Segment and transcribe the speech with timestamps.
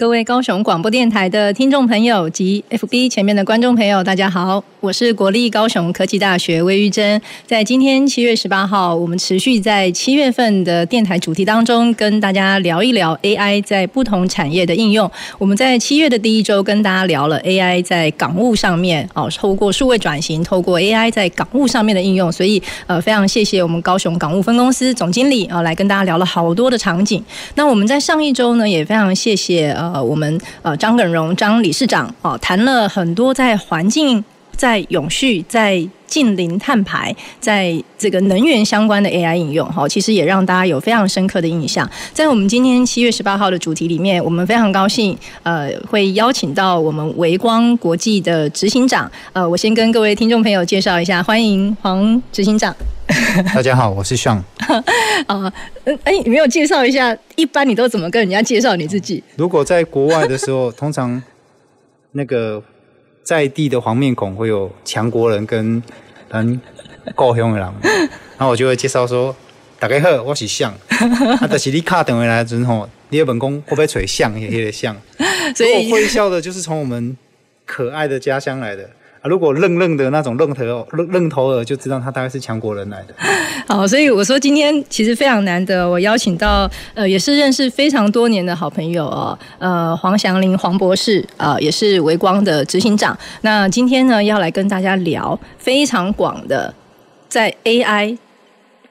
[0.00, 7.20] 各位高雄广播电台的听众朋友及 FB 前面的观众朋友，大家好，我是国立高雄科技大学魏玉珍。
[7.46, 15.10] 在今天七月十八号，我们持续在七月份的电台主题当中，跟大家聊一聊 AI 在不同产业的应用。
[15.36, 22.32] 我们在七月的第一周跟大家聊了 AI 在港务上面哦，透过数位转型，透过 AI 在港务上面的应用。
[22.32, 27.22] 所以呃，非常谢谢我们高雄港务分公司总经理啊，来跟大家聊了好多的场景。
[27.54, 29.89] 那我们在上一周呢，也非常谢谢呃。
[29.92, 34.24] 呃，我们呃张耿荣张理事长哦，谈了很多在环境、
[34.60, 41.88] 在永续、在近零碳排、在这个能源相关的 AI 应用哈，其实也让大家有非常深刻的印象。
[42.12, 52.76] 在我们今天七月十八号的主题里面，我们非常高兴呃，会邀请到我们维光国际的执行长呃，我先跟各位听众朋友介绍一下，欢迎黄执行长。
[53.54, 54.42] 大家好，我是 Sean。
[55.26, 55.50] 啊，
[56.04, 59.24] 哎，你没有介绍一下，一般你都怎么跟人家介绍你自己？
[59.36, 61.22] 如果在国外的时候，通常
[62.12, 62.62] 那个
[63.22, 65.82] 在地的黄面孔会有强国人跟
[66.28, 66.60] 很
[67.14, 67.72] 高雄的人，
[68.36, 69.34] 然后我就会介绍说
[69.78, 70.72] ：“大家好，我是 Sean。”
[71.40, 74.96] 啊，但是你卡等回来之后，你要问讲会不会吹像也也像，
[75.54, 77.16] 所以我会笑的就是从我们
[77.64, 78.88] 可爱的家乡来的。
[79.22, 83.14] 啊，如果愣愣的那种愣头愣愣头耳，就知道他大概是强国人来的。
[83.68, 93.16] 好，所以我说今天其实非常难得，我邀请到呃，也是认识非常多年的好朋友哦，呃，黄祥林黄博士啊，呃，也是微光的执行长。
[93.42, 96.72] 那今天呢，要来跟大家聊非常广的，
[97.28, 98.16] 在 AI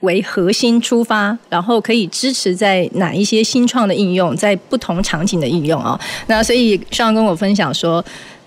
[0.01, 5.99] 为核心出发，然后可以支持在哪一些新创的应用，在不同场景的应用，哦。
[6.27, 8.05] 那所以上跟我分享说。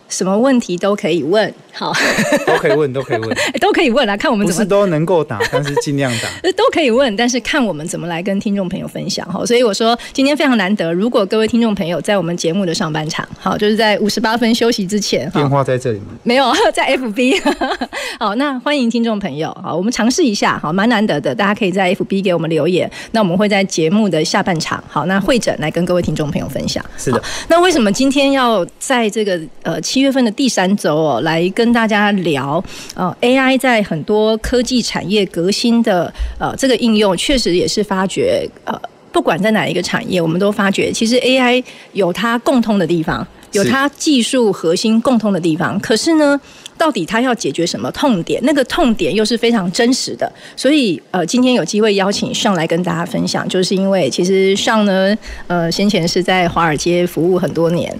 [0.09, 1.93] 什么问题都可以问，好，
[2.47, 9.45] 都可以问，都可以问， 都可以问啊看我们怎么不是都能够答，但是尽量答， 都可以问，但是看我们怎么来跟听众朋友分享哈。
[9.47, 16.07] 所以我说今天非常难得，如果各位听众朋友在我们节目的上半场，好，就是在五十八分休息之前，电话在这里吗？
[16.23, 17.41] 没有，在 FB。
[18.19, 26.85] 好，那欢迎听众朋友，好，我们尝试一下，好，蛮难得的，大家可以在 FB 给我们留言，那我们会在节目的下半场，好，那会诊来跟各位听众朋友分享。
[26.99, 32.63] 是的，那为什么今天要在这个呃七月份的第三周哦，来跟大家聊
[32.95, 38.77] 呃 AI 在很多科技产业革新的呃这个应用，确实也是发觉呃
[39.13, 41.63] 不管在哪一个产业，我们都发觉其实 AI
[41.93, 45.79] 有它共通的地方，有它技术核心共通的地方。
[45.79, 46.41] 可是呢，
[46.77, 48.41] 到底它要解决什么痛点？
[48.43, 50.31] 那个痛点又是非常真实的。
[50.57, 57.97] 所以呃，今天有机会邀请上来跟大家分享，就是因为其实上呢呃先前是在华尔街服务很多年。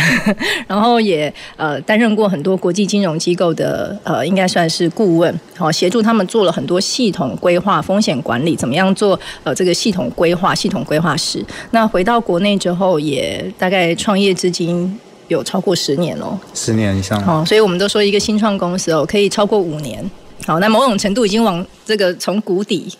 [0.66, 11.44] 然后也呃担任过很多国际金融机构的呃应该算是顾问，好协助他们做了很多系统规划、风险管理，怎么样做呃这个系统规划、系统规划师。
[11.72, 14.98] 那回到国内之后，也大概创业至今
[15.28, 17.22] 有超过十年哦，十年以上。
[17.26, 20.10] 哦，所以我们都说一个新创公司哦可以超过五年。
[20.46, 22.92] 好，那某种程度已经往这个从谷底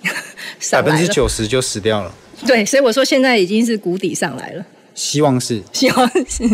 [0.71, 2.13] 百分之九十就死掉了。
[2.47, 4.65] 对，所以我说现在已经是谷底上来了。
[4.95, 6.45] 希望是，希望是，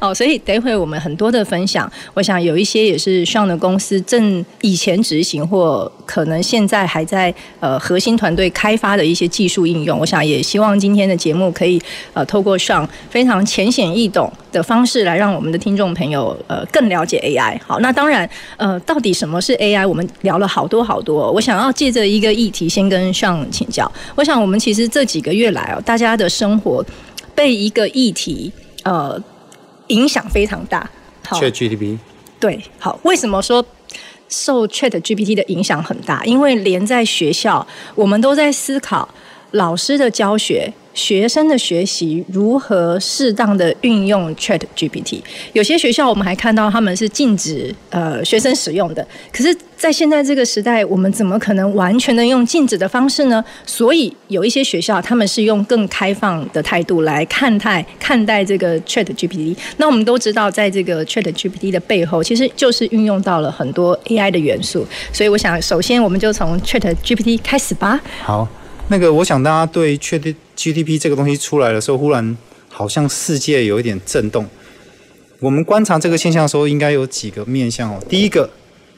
[0.00, 11.80] 好，所以等会我们很多的分享，我想有一些也是上的公司正以前执行或可能现在还在呃核心团队开发的一些技术应用，我想也希望今天的节目可以
[12.14, 17.60] 呃透过上非常浅显易懂的方式来让我们的听众朋友呃更了解 AI。
[17.66, 23.90] 好，那当然呃到底什么是 AI，我们聊了好多好多，我想要借着一个议题先跟上请教。
[24.14, 26.84] 我想我们其实这几个月来哦，大家的生活。
[27.34, 28.52] 被一个议题
[28.84, 29.22] 呃
[29.88, 30.88] 影响非常大。
[31.26, 31.98] 好，ChatGPT
[32.38, 33.64] 对，好，为什么说
[34.28, 36.24] 受 ChatGPT 的影响很大？
[36.24, 39.08] 因为连在学校，我们都在思考
[39.52, 40.72] 老师的教学。
[40.94, 45.20] 学生的学习如何适当的运用 ChatGPT？
[45.52, 49.06] 有些学校我们还看到他们是禁止呃学生使用的。
[49.32, 53.44] 可是，在现在这个时代，我们怎么可能完全的用禁止的方式呢？
[53.66, 59.56] 所以，有一些学校他们是用更开放的态度来看待看待这个 ChatGPT。
[59.78, 64.86] 那我们都知道，在这个 ChatGPT 的背后，其实就是运用到了很多 AI 的元素。
[65.12, 68.00] 所以，我想首先我们就从 ChatGPT 开始吧。
[68.22, 68.46] 好。
[68.88, 72.36] 那个，我想大家对 ChatGPT 这个东西出来的时候，忽然
[72.68, 74.46] 好像世界有一点震动。
[75.40, 77.98] 我们观察这个现象的时候，应该有几个面向哦。
[78.08, 78.50] 第一个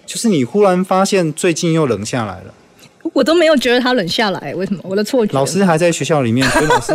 [0.05, 2.55] 就是你忽然发现最近又冷下来了，
[3.13, 4.81] 我都没有觉得它冷下来，为什么？
[4.85, 5.33] 我的错觉。
[5.33, 6.93] 老师还在学校里面，所以老师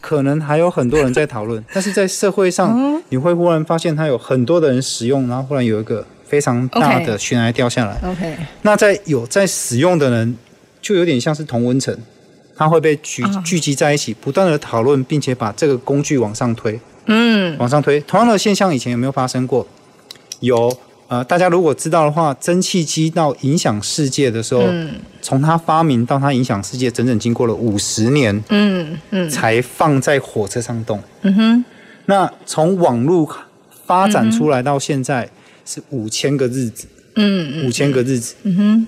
[0.00, 7.96] 可能还有很多人在讨论， 但是在社会上，你会忽然发现它有很多的人使用，然后忽然有一个非常大的悬崖掉下来。
[8.06, 10.36] OK，那在有在使用的人，
[10.82, 11.96] 就有点像是同温层。
[12.56, 16.78] 它会被聚聚集在一起，不断的讨论，并且把这个工具往上推。
[17.06, 18.00] 嗯，往上推。
[18.00, 19.66] 同样的现象以前有没有发生过？
[20.40, 20.76] 有。
[21.08, 28.42] 呃，大家如果知道的话，蒸汽机到影响世界的时候，嗯，从它发明到它影响世界，整整经过了五十年。
[28.48, 31.02] 嗯嗯，才放在火车上动。
[31.20, 31.64] 嗯哼。
[32.06, 33.28] 那从网络
[33.84, 35.28] 发展出来到现在
[35.66, 36.86] 是五千个日子。
[37.16, 38.34] 嗯，五千个日子。
[38.44, 38.86] 嗯哼。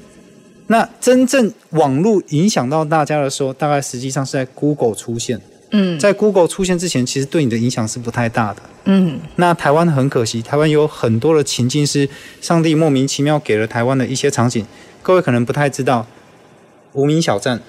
[0.66, 5.40] 那真正网络影响到大家的时候，大概实际上是在 Google 出现。
[5.70, 8.62] 嗯，在 Google 出现之前，其实对你的影响是不太大的。
[8.84, 12.08] 嗯，那台湾很可惜，台湾有很多的情境是
[12.40, 14.64] 上帝莫名其妙给了台湾的一些场景。
[15.02, 16.06] 各位可能不太知道，
[16.92, 17.60] 无名小站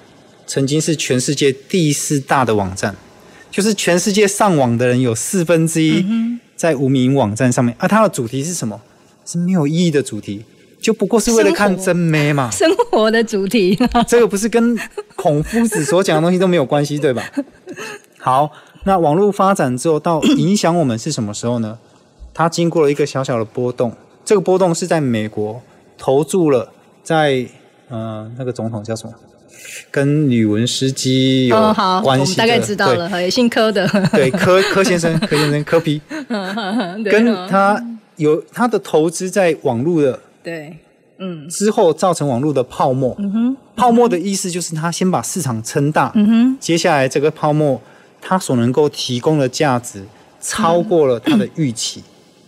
[0.46, 2.94] 曾经是全世界第四大的网站，
[3.50, 6.04] 就是全世界上网的人有四分之一
[6.54, 7.74] 在无名网站上面。
[7.78, 8.80] 而、啊、它的主题是什么？
[9.24, 10.44] 是没有意义的主题。
[10.86, 14.78] 就不过是为了看真妹嘛， 生活的主题， 这个不是跟
[15.16, 17.24] 孔夫子所讲的东西都没有关系，对吧？
[18.20, 18.52] 好，
[18.84, 21.76] 那网络发展之后到影响我们是什么时候呢？
[22.32, 23.92] 它经过了一个小小的波动，
[24.24, 25.60] 这个波动是在美国
[25.98, 26.70] 投注了
[27.02, 27.44] 在
[27.88, 29.14] 呃那个总统叫什么，
[29.90, 31.56] 跟吕文斯基有
[32.04, 36.00] 关系，大概知道了，也姓柯的，对柯柯先生，柯先生柯皮。
[37.10, 37.84] 跟他
[38.14, 40.20] 有他的投资在网络的。
[40.46, 40.78] 对，
[41.18, 43.16] 嗯，之后造成网络的泡沫。
[43.18, 46.12] 嗯哼，泡沫的意思就是它先把市场撑大。
[46.14, 47.82] 嗯哼，接下来这个泡沫，
[48.22, 50.04] 它所能够提供的价值
[50.40, 52.04] 超过了他的预期，嗯、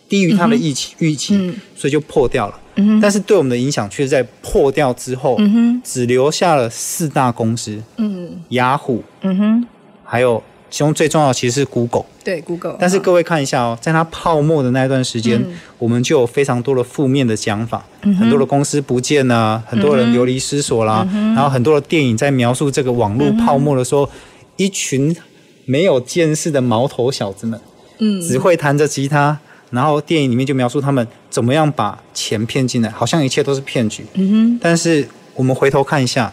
[0.08, 2.60] 低于他的预期预期、嗯，所以就破掉了。
[2.76, 7.82] 嗯哼，但是对我们的影响却是在破掉之后，嗯哼，只留下了四大公司。
[7.96, 9.02] 嗯，雅虎。
[9.22, 9.66] 嗯哼，
[10.04, 10.40] 还有。
[10.70, 12.76] 其中最重要的其实是 Google，对 Google。
[12.78, 24.10] 但是各位看一下哦，在它泡沫的那一段时间，嗯，我们就有非常多的负面的讲法，嗯，很多的公司不见了，很多人流离失所啦，嗯，然后很多的电影在描述这个网络泡沫的时候，嗯，
[24.56, 25.16] 一群
[25.64, 27.58] 没有见识的毛头小子们，
[27.98, 29.38] 嗯，只会弹着吉他，
[29.70, 34.04] 然后电影里面就描述他们怎么样把钱骗进来，好像一切都是骗局。
[34.14, 34.58] 嗯哼。
[34.60, 36.30] 但是我们回头看一下，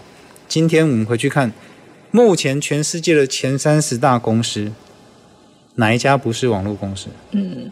[0.50, 1.50] 今天我们回去看。
[2.16, 4.72] 目前全世界的前三十大公司，
[5.76, 7.08] 哪一家不是网络公司？
[7.32, 7.70] 嗯，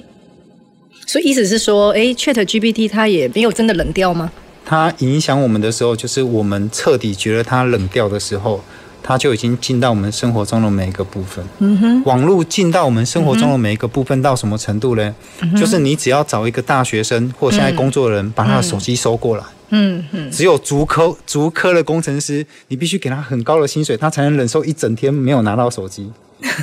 [1.07, 4.29] 所以意思是说，哎，ChatGPT 它也没有真的冷掉吗？
[4.65, 8.61] 它影响我们的时候，就是我们彻底觉得它冷掉的时候，
[9.01, 11.45] 它就已经进到我们生活中的每一个部分。
[11.59, 15.15] 嗯哼，网络进到我们生活中的每一个部分到什么程度呢？
[15.39, 19.43] 嗯、就是你只要找一个大学生或现在工作的人，把他的手机收过来。
[19.43, 26.11] 嗯嗯嗯，只有足科足科的工程师，你必须给他很高的薪水，他才能忍受一整天没有拿到手机，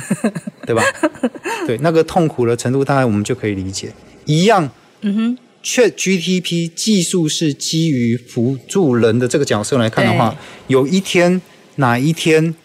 [0.65, 0.81] 对吧？
[1.67, 3.91] 对，那个痛苦的程度，大概我们就可以理解。
[4.25, 4.69] 一样，
[5.01, 10.33] 嗯哼，ChatGPT 技术是基于辅助人的这个角色来看的话，
[10.67, 11.41] 有一天
[11.75, 12.55] 哪一天，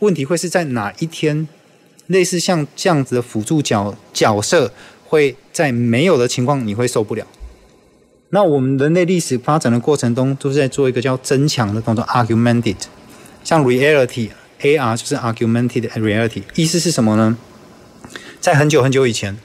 [0.00, 1.48] 问题会是在哪一天，
[2.08, 4.70] 类似像这样子的辅助角角色
[5.04, 7.26] 会在没有的情况，你会受不了。
[8.34, 12.74] 那我们人类历史发展的过程中，都是在做一个叫增强的动作，argumented。
[13.44, 16.42] 像 reality，AR 就是 argumented reality。
[16.56, 17.38] 意思是什么呢？
[18.40, 19.38] 在很久很久以前，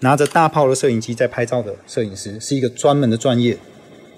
[0.00, 3.58] 拿着大炮的摄影机在拍照的摄影师，是一个专门的专业。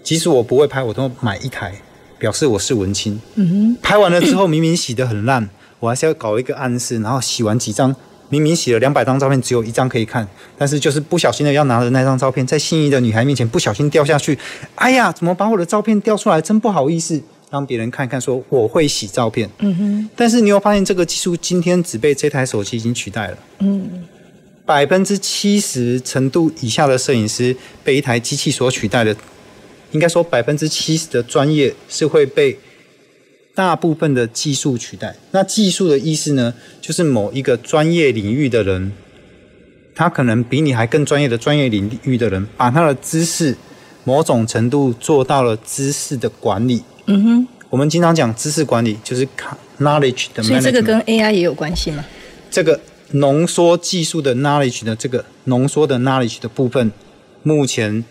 [0.02, 1.80] 即使我不会拍，我都买一台，
[2.18, 3.18] 表示我是文青。
[3.36, 3.78] 嗯哼。
[3.80, 5.48] 拍完了之后，明明洗得很烂，
[5.78, 7.96] 我还是要搞一个暗示，然后洗完几张。
[8.30, 14.38] 明明洗了两百张照片，只有一张可以看，但是就是不小心的要拿着那张照片，在心仪的女孩面前不小心掉下去。
[14.76, 16.40] 哎呀，怎么把我的照片掉出来？
[16.40, 17.20] 真不好意思，
[17.50, 19.50] 让别人看看，说我会洗照片。
[19.58, 20.10] 嗯哼。
[20.14, 23.38] 但是你有发现这个技术今天只被这台手机已经取代了。
[23.58, 24.04] 嗯。
[24.64, 29.14] 百分之七十程度以下的摄影师被一台机器所取代的，
[29.90, 32.56] 应该说百分之七十的专业是会被。
[33.54, 38.92] 大部分的技术取代，那技术的意思呢，就是某一个专业领域的人，
[39.94, 43.54] 他可能比你还更专业的专业领域的人，把他的知识
[44.04, 46.82] 某种程度做到了知识的管理。
[47.06, 49.26] 嗯哼，我们经常讲知识管理，就是
[49.78, 50.42] knowledge 的。
[50.42, 52.04] 所以这个跟 AI 也有关系吗？
[52.50, 52.80] 这个
[53.10, 56.92] 浓缩技术的 knowledge 的这个浓缩的 knowledge 的部分，
[57.42, 58.04] 目前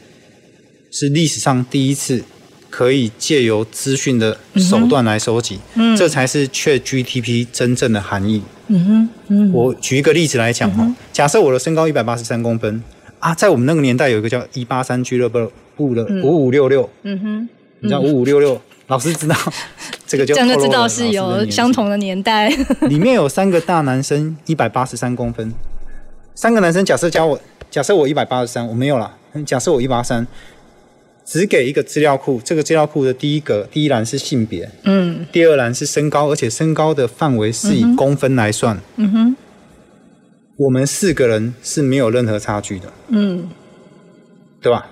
[0.91, 2.23] 是历史上第一次。
[2.69, 8.43] 可以借由资讯的手段来收集，嗯，这才是 ChatGPT 真正的含义。
[8.67, 12.83] 嗯哼，嗯，我举一个例子来讲哈，假设我的身高一百八十三公分，
[13.17, 17.49] 啊，在我们那个年代有一个叫一八三俱乐部的五五六六，嗯哼，
[17.79, 19.35] 你知道五五六六，老师知道
[20.05, 22.47] 这个就这样就知道是有相同的年代。
[22.87, 25.51] 里面有三个大男生，一百八十三公分，
[26.35, 27.39] 三个男生假设加我，
[27.71, 29.11] 假设我一百八十三，我没有了，
[29.45, 30.27] 假设我一八三。
[31.29, 39.35] 只给一个资料库，这个资料库的第一个第一栏是性别，嗯，第二栏是身高，而且身高的范围是以公分来算，嗯哼，
[40.57, 43.47] 我们四个人是没有任何差距的，嗯，
[44.59, 44.89] 对吧？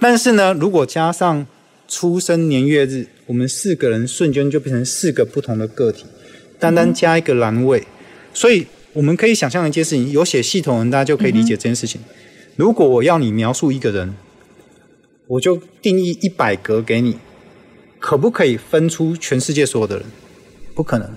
[0.00, 1.46] 但是呢，如果加上
[1.86, 6.06] 出生年月日，我们四个人瞬间就变成四个不同的个体，
[6.58, 7.86] 单单加一个栏位，
[8.32, 12.00] 所以我们可以想象一件事情，有写系统的人大家就可以理解这件事情。
[12.56, 14.14] 如果我要你描述一个人。
[15.28, 17.18] 我就定义一百格给你，
[17.98, 20.06] 可不可以分出全世界所有的人？
[20.74, 21.10] 不可能。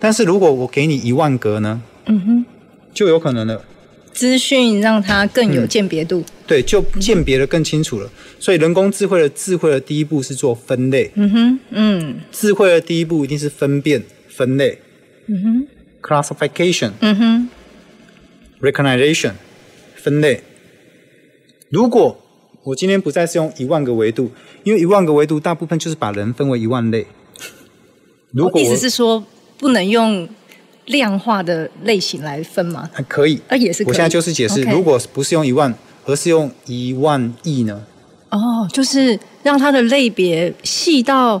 [0.00, 1.80] 但是如果我给你一万格呢？
[2.06, 2.46] 嗯哼，
[2.92, 3.64] 就有可能了。
[4.12, 6.20] 资讯让它更有鉴别度。
[6.20, 8.10] 嗯，对，就鉴别的更清楚了。
[8.38, 11.10] 所以人工智慧的智慧的第一步是做分类。
[11.14, 14.78] 嗯哼，嗯，智慧的第一步一定是分辨、分类。
[15.26, 15.68] 嗯哼
[16.02, 16.90] ，classification。
[17.00, 17.48] 嗯哼
[18.60, 19.32] ，recognition，
[19.94, 20.42] 分类。
[21.70, 22.23] 如果
[22.64, 24.30] 我今天不再是用一万个维度，
[24.62, 27.06] 因为一万个维度大部分就是把人分为一万类。
[28.30, 29.22] 如果意思是说
[29.58, 30.26] 不能用
[30.86, 32.88] 量化的类型来分吗？
[32.92, 33.90] 还可以，啊也是可以。
[33.90, 35.74] 我现在就是解释.如果不是用一万，
[36.06, 37.84] 而是用一万亿呢？
[38.30, 41.40] 哦，就是让它的类别细到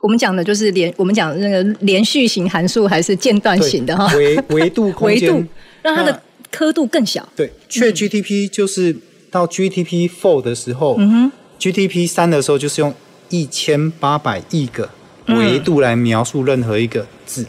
[0.00, 4.06] 我们讲的就是连我们讲的那个连续型函数还是间断型的哈？
[4.14, 5.44] 维维度空间，维度
[5.82, 7.28] 让它的刻度更小。
[7.34, 8.96] 对，ChatGPT 就是。
[9.34, 12.94] 到 GTP four 的时候，嗯、GTP 三的时候就是用
[13.30, 14.88] 一千八百亿个
[15.26, 17.48] 维度来描述任何一个字，嗯、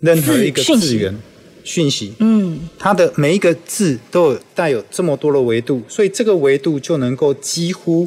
[0.00, 1.18] 任何一个字源
[1.64, 2.12] 讯息。
[2.18, 8.06] 嗯，它的每一个字都有带有这么多的维度，所以这个维度就能够几乎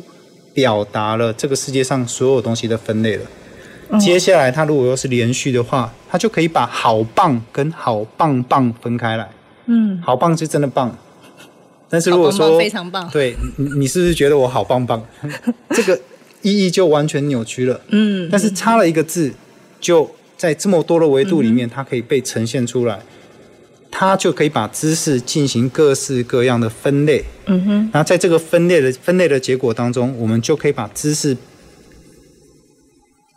[0.53, 3.25] 表达了这个世界上所有东西的分类了。
[3.89, 9.27] 嗯、接下来，它如果要是连续的话，它就可以把好棒跟好棒棒分开来。
[9.65, 10.95] 嗯，好棒是真的棒。
[11.91, 15.05] 但是如果说棒棒非常棒，对，你你是不是觉得我好棒棒？
[15.75, 15.99] 这个
[16.41, 17.81] 意义就完全扭曲了。
[17.89, 19.33] 嗯，但是差了一个字，
[19.81, 23.01] 就在这么多的维度里面，它可以被呈现出来，
[23.91, 27.25] 它就可以把知识进行各式各样的分类。
[27.47, 31.35] 嗯哼，然后在这个分类的分类的结果当中，我们就可以把知识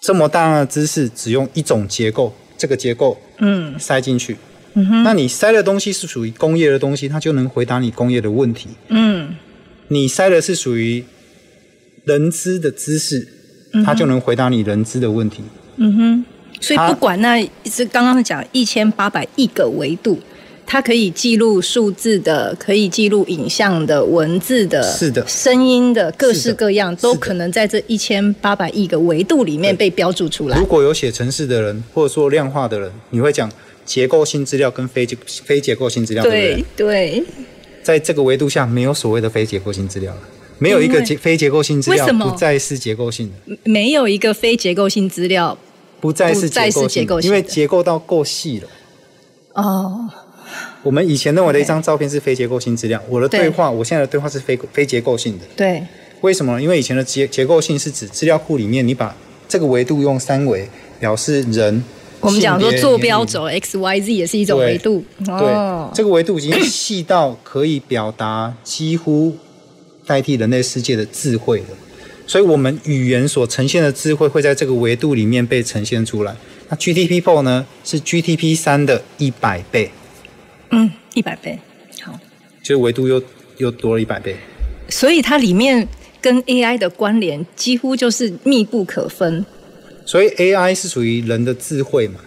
[0.00, 4.34] 这么大量的知识，只用一种结构，这个结构嗯塞进去。
[4.34, 4.38] 嗯
[4.86, 8.70] 哼，那你塞的东西是属于工业的东西，它就能回答你工业的问题。
[8.88, 9.36] 嗯，
[9.88, 11.04] 你塞的是属于
[12.04, 13.28] 人资的知识，
[13.84, 15.42] 它就能回答你人资的问题。
[15.76, 16.24] 嗯哼，
[16.60, 20.18] 所以不管那是刚刚讲一千八百亿个维度，
[20.66, 30.58] 它可以记录数字的，可以记录影像的、文字的、是的、声音的，各式各样都可能在这一千八百亿个维度里面被标注出来。
[30.58, 33.48] 如果有写程式的人，或者说量化的人，你会讲。
[33.84, 37.20] 结构性资料跟非结非结构性资料，对不对？
[37.20, 37.24] 对，
[37.82, 40.20] 在这个维度下，没有所谓的非结构性资料了，
[40.58, 45.58] 没有一个结非结构性资料不再是结构性的，没有一个非结构性资料
[46.00, 48.68] 不再是结构性，因为结构到够细了。
[49.52, 50.08] 哦，
[50.82, 55.44] 我们以前认为的一张照片是非结构性资料，我的对话，我现在的对话是非非结构性的。
[55.54, 55.82] 对，
[56.22, 56.60] 为什么？
[56.60, 59.14] 因为以前的结结构性是指资料库里面，你把
[59.46, 61.84] 这个维度用三维表示人。
[62.24, 69.36] 我们讲说坐标轴 x y z 也是一种维度，对，这个维度已经细到可以表达几乎
[70.06, 71.66] 代替人类世界的智慧了。
[72.26, 76.34] 所以，我们语言所呈现的智慧会在这个维度里面被呈现出来。
[76.70, 77.66] 那 GTP four 呢？
[77.84, 79.90] 是 GTP 三的一百倍。
[80.70, 81.58] 嗯，一百倍，
[82.00, 82.18] 好，
[82.62, 83.22] 就维度又
[83.58, 84.36] 又多了一百倍。
[84.88, 85.86] 所以它里面
[86.22, 89.44] 跟 AI 的关联几乎就是密不可分。
[90.04, 92.20] 所以 AI 是属于人的智慧嘛？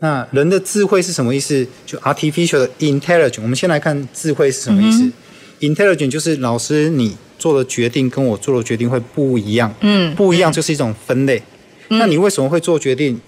[0.00, 1.66] 那人的智慧是什么意思？
[1.84, 3.42] 就 artificial intelligence。
[3.42, 5.02] 我们先来看智慧是什么意思。
[5.02, 5.12] 嗯、
[5.60, 9.74] intelligence 就是老师你做的决定跟我做的决定会不一样。
[9.80, 11.42] 嗯，不一样就是一种分类。
[11.88, 13.20] 嗯、那你为什么会做决定？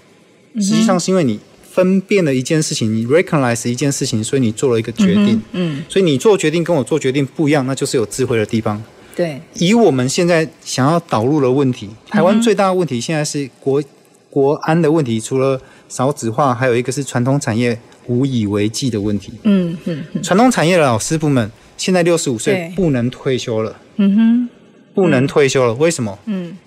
[0.55, 1.39] 实际上是因为你
[1.69, 5.41] 分辨了一件事情，你 recognize 一件事情，所以你做了一个决定。
[5.51, 8.81] 嗯，嗯，所以你做决定跟我做决定不一样，那就是有智慧的地方。
[9.15, 13.83] 对，以我们现在想要导入的问题，台湾最大的问题现在是国
[14.29, 17.77] 国安的问题，除了少子化，还有一个是传统产业
[18.07, 19.33] 无以为继的问题。
[19.43, 23.75] 嗯嗯，传统产业的老师傅们现在六十五岁不能退休了。
[23.97, 24.49] 嗯哼，
[24.93, 26.17] 不能退休了，为什么？
[26.25, 26.57] 嗯，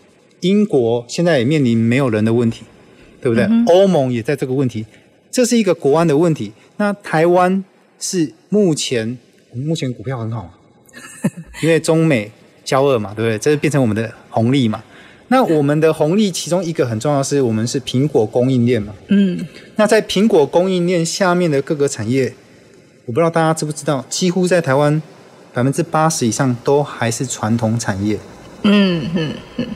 [0.40, 2.64] 英国现在也面临没有人的问题，
[3.20, 3.48] 对不对？
[3.66, 4.84] 欧盟也在这个问题，
[5.30, 6.52] 这是一个国安的问题。
[6.76, 7.64] 那台湾
[7.98, 9.16] 是目前。
[9.50, 10.52] 我们目前股票很好，
[11.62, 12.30] 因为中美
[12.64, 13.38] 交恶嘛，对不对？
[13.38, 14.82] 这是变成我们的红利嘛。
[15.28, 18.94] 那我们的红利其中一个很重要是，我们是苹果供应链嘛。
[19.08, 19.46] 嗯，
[19.76, 22.34] 那在苹果供应链下面的各个产业，
[23.06, 25.00] 我不知道大家知不知道，几乎在台湾
[25.52, 28.18] 百分之八十以上都还是传统产业。
[28.62, 29.66] 嗯嗯嗯。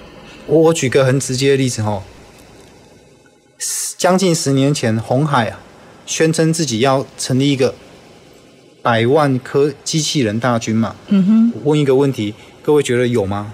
[0.46, 2.02] 我我举个很直接的例子哈，
[3.96, 5.60] 将近十年前，红海啊
[6.06, 7.74] 宣称自己要成立一个
[8.88, 10.96] 百万颗机器人大军嘛。
[11.08, 11.52] 嗯哼。
[11.62, 13.52] 我问一个问题，各位觉得有吗？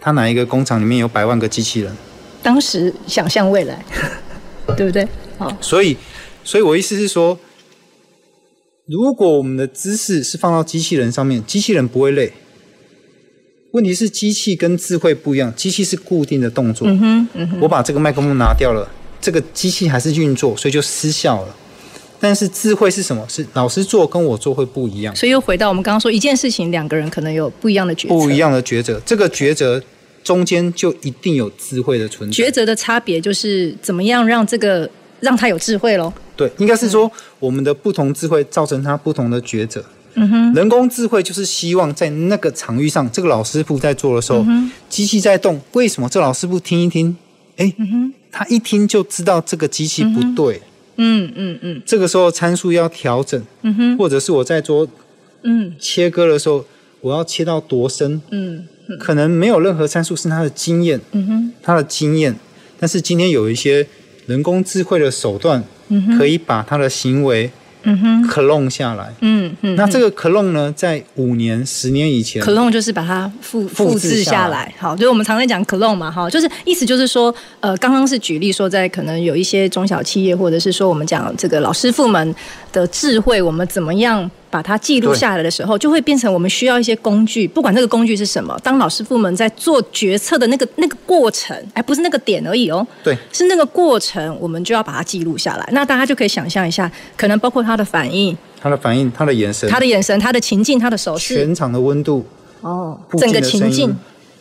[0.00, 1.92] 他哪一个工厂里面有百万个机器人？
[2.40, 3.84] 当时想象未来，
[4.76, 5.08] 对不对？
[5.38, 5.96] 好，所以，
[6.44, 7.36] 所以我意思是说，
[8.86, 12.32] 如果我们的知识是放到机器人上面，机器人不会累。
[13.72, 16.86] 问题是机器跟智慧不一样，机器是固定的动作。
[16.86, 17.60] 嗯哼，嗯哼。
[17.60, 18.88] 我把这个麦克风拿掉了，
[19.20, 21.56] 这个机器还是运作，所以就失效了。
[22.20, 23.26] 但是智慧是什么？
[23.28, 25.16] 是老师做跟我做会不一样。
[25.16, 28.08] 所以又回到我们刚刚说，一件事情两个人可能有不一样的抉择。
[28.08, 29.82] 不一样的抉择，这个抉择
[30.22, 32.44] 中间就一定有智慧的存在。
[32.44, 34.88] 抉择的差别就是怎么样让这个
[35.20, 36.12] 让他有智慧喽？
[36.36, 39.82] 对，应该是说我们的不同智慧造成他不同的抉择。
[40.14, 40.52] 嗯哼。
[40.52, 47.16] 人工智慧就是希望在那个场域上，这个老师傅在做的时候，嗯、机器在动，为什么这老师傅听一听？
[47.56, 50.56] 哎，嗯、他一听就知道这个机器不对。
[50.56, 50.66] 嗯
[50.96, 54.86] 嗯嗯嗯，这个时候参数要调整，嗯哼，或者是我在做
[55.42, 55.74] 嗯。
[55.78, 56.64] 切割的时候，
[57.00, 58.66] 我要切到多深，嗯，
[58.98, 62.36] 可能没有任何参数是他的经验，嗯哼，他的经验，
[62.78, 63.86] 但是今天有一些
[64.26, 67.50] 人工智慧的手段，嗯可以把他的行为。
[67.82, 74.72] 嗯哼，clone 下来，嗯嗯，那这个 clone 呢，在五年、十年以前，clone 就是把它复复制下来。
[74.78, 82.34] 好，就是我们常在讲 clone 嘛，哈，就是意思就是说，呃，刚刚是举例说，在可能有一些中小企业，或者是说我们讲这个老师傅们
[82.72, 84.30] 的智慧，我们怎么样？
[84.50, 88.58] 把它记录下来的时候，就会变成我们需要一些工具，不管这个工具是什么。
[88.62, 95.68] 当老师傅们在做决策的那个那个过程，哎，不是那个点而已哦，对，是那个过程，我们就要把它记录下来。
[95.72, 102.26] 那大家就可以想象一下，可能包括他的反应，他的反应，他的眼神，他的眼神，他的情境，他的手势，全场的温度，
[102.60, 103.96] 哦，整个情境，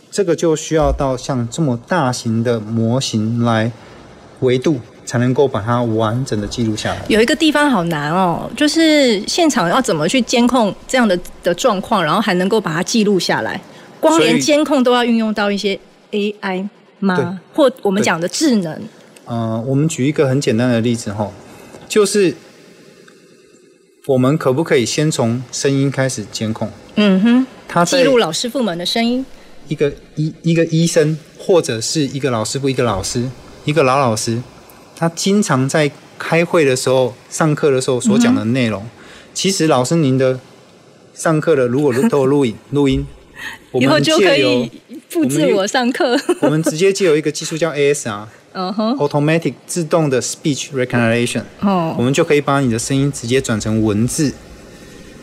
[0.09, 3.71] 这个就需要到像这么大型的模型来
[4.39, 4.79] 维度。
[5.09, 7.03] 才能够把它完整的记录下来。
[7.07, 13.59] 有一个地方好难哦，就是现场要怎么去监控这样的的状况，然后还能够把它记录下来。
[13.99, 15.79] 光连监控都要运用到一些
[16.11, 16.69] AI
[16.99, 17.39] 吗？
[17.55, 18.71] 或我们讲的智能？
[19.25, 21.31] 嗯、呃，我们举一个很简单的例子哈，
[21.87, 22.35] 就是
[24.05, 26.69] 我们可不可以先从声音开始监控？
[26.97, 29.25] 嗯哼，他记录老师傅们的声音。
[29.67, 33.27] 一个医一个医生，或者是一个老师傅，一个老师，
[33.65, 34.39] 一个老老师。
[34.99, 38.89] 他经常在开会的时候、上课的时候所讲的内容，嗯、
[39.33, 40.37] 其实老师您的
[41.13, 43.07] 上课的如果都有录影录音，
[43.71, 44.69] 我们就可以
[45.07, 46.19] 复制我上课。
[46.43, 54.33] 我们直接借有一个技术叫 ASR，嗯哼，Automatic 自动的 Speech Recognition，哦，我们就可以把你的声音直接转成文字。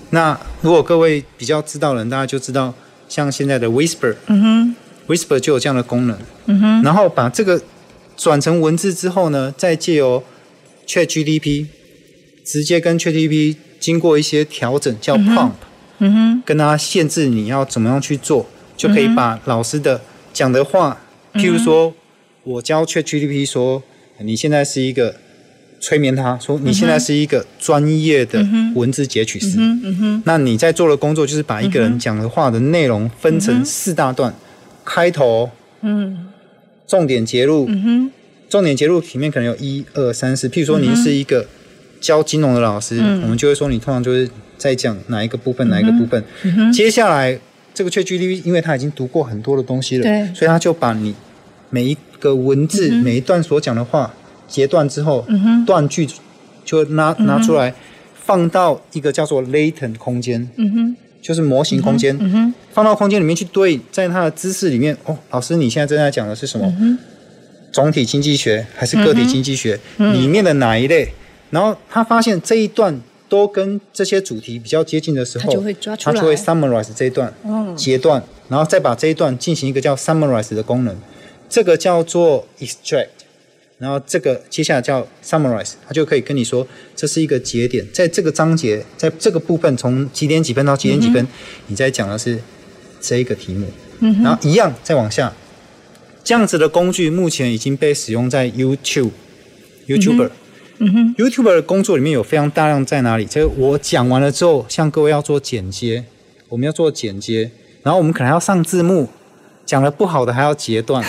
[0.08, 2.72] 那如果各位比较知道的人，大家就知道，
[3.10, 7.60] 像现在的 Whisper，嗯哼，Whisper 就有这样的功能，嗯哼，然后把这个。
[8.16, 10.24] 转成文字之后呢，再借由
[10.86, 11.66] ChatGPT
[12.44, 15.52] 直接跟 ChatGPT 经过一些调整，叫 Prompt，
[15.98, 20.00] 嗯哼，跟他限制你要怎么样去做，就可以把老师的
[20.32, 20.98] 讲的话，
[21.34, 21.92] 譬如说，
[22.44, 23.82] 我教 ChatGPT 说，
[24.20, 25.16] 你现在是一个
[25.80, 29.58] 催眠他说，你现在是一个专业的文字截取师，
[30.24, 34.34] 那你在做的工作就是把一个人讲的话的内容分成四大段，
[34.84, 35.50] 开头，
[35.82, 36.28] 嗯。
[36.86, 38.12] 重点节录，嗯哼，
[38.48, 40.48] 重点节录里面可能有一二三四。
[40.48, 41.46] 譬如说，您是一个
[42.00, 46.22] 教金融的老师，嗯、我们就会说你通常就是在讲哪一个部分，哪一个部分。
[46.72, 47.38] 接下来
[47.74, 51.14] 这个 ChatGPT，因为他已经读过很多的东西了，对，所以他就把你
[51.70, 54.14] 每一个文字、嗯、每一段所讲的话
[54.46, 55.26] 截断之后，
[55.66, 56.08] 断句
[56.64, 57.74] 就拿拿出来，
[58.14, 60.96] 放到一个叫做 latent 空间，嗯哼。
[61.26, 62.16] 就是模型空间，
[62.70, 66.72] 放到空间里面去对，在它的知识里面，哦，老师，你现在正在讲的是什么？
[66.78, 66.96] 嗯、
[67.72, 71.08] 总体经济学还是个体经济学、嗯、里面的哪一类？
[71.50, 77.34] 然后他发现这一段都跟这些主题比较接近的时候，他就会抓出来，他就会 summarize 这一段，
[77.74, 80.94] 截断、嗯，然后再把这一段进行一个叫 summarize 的功能，
[81.48, 83.08] 这个叫做 extract。
[83.78, 91.28] 然后这个接下来叫 summarize，它就可以跟你说，这是一个节点，在这个章节，在这个部分从几点几分到几点几分，嗯、
[91.66, 92.40] 你在讲的是
[93.00, 93.66] 这一个题目。
[93.98, 95.32] 嗯、然后一样再往下，
[96.24, 100.30] 这样子的工具目前已经被使用在 YouTube，YouTuber，、
[100.78, 103.26] 嗯、嗯哼，YouTuber 的工作里面有非常大量在哪里？
[103.26, 106.04] 这个我讲完了之后，向各位要做剪接，
[106.48, 107.50] 我们要做剪接，
[107.82, 109.08] 然后我们可能要上字幕，
[109.66, 111.04] 讲的不好的还要截断。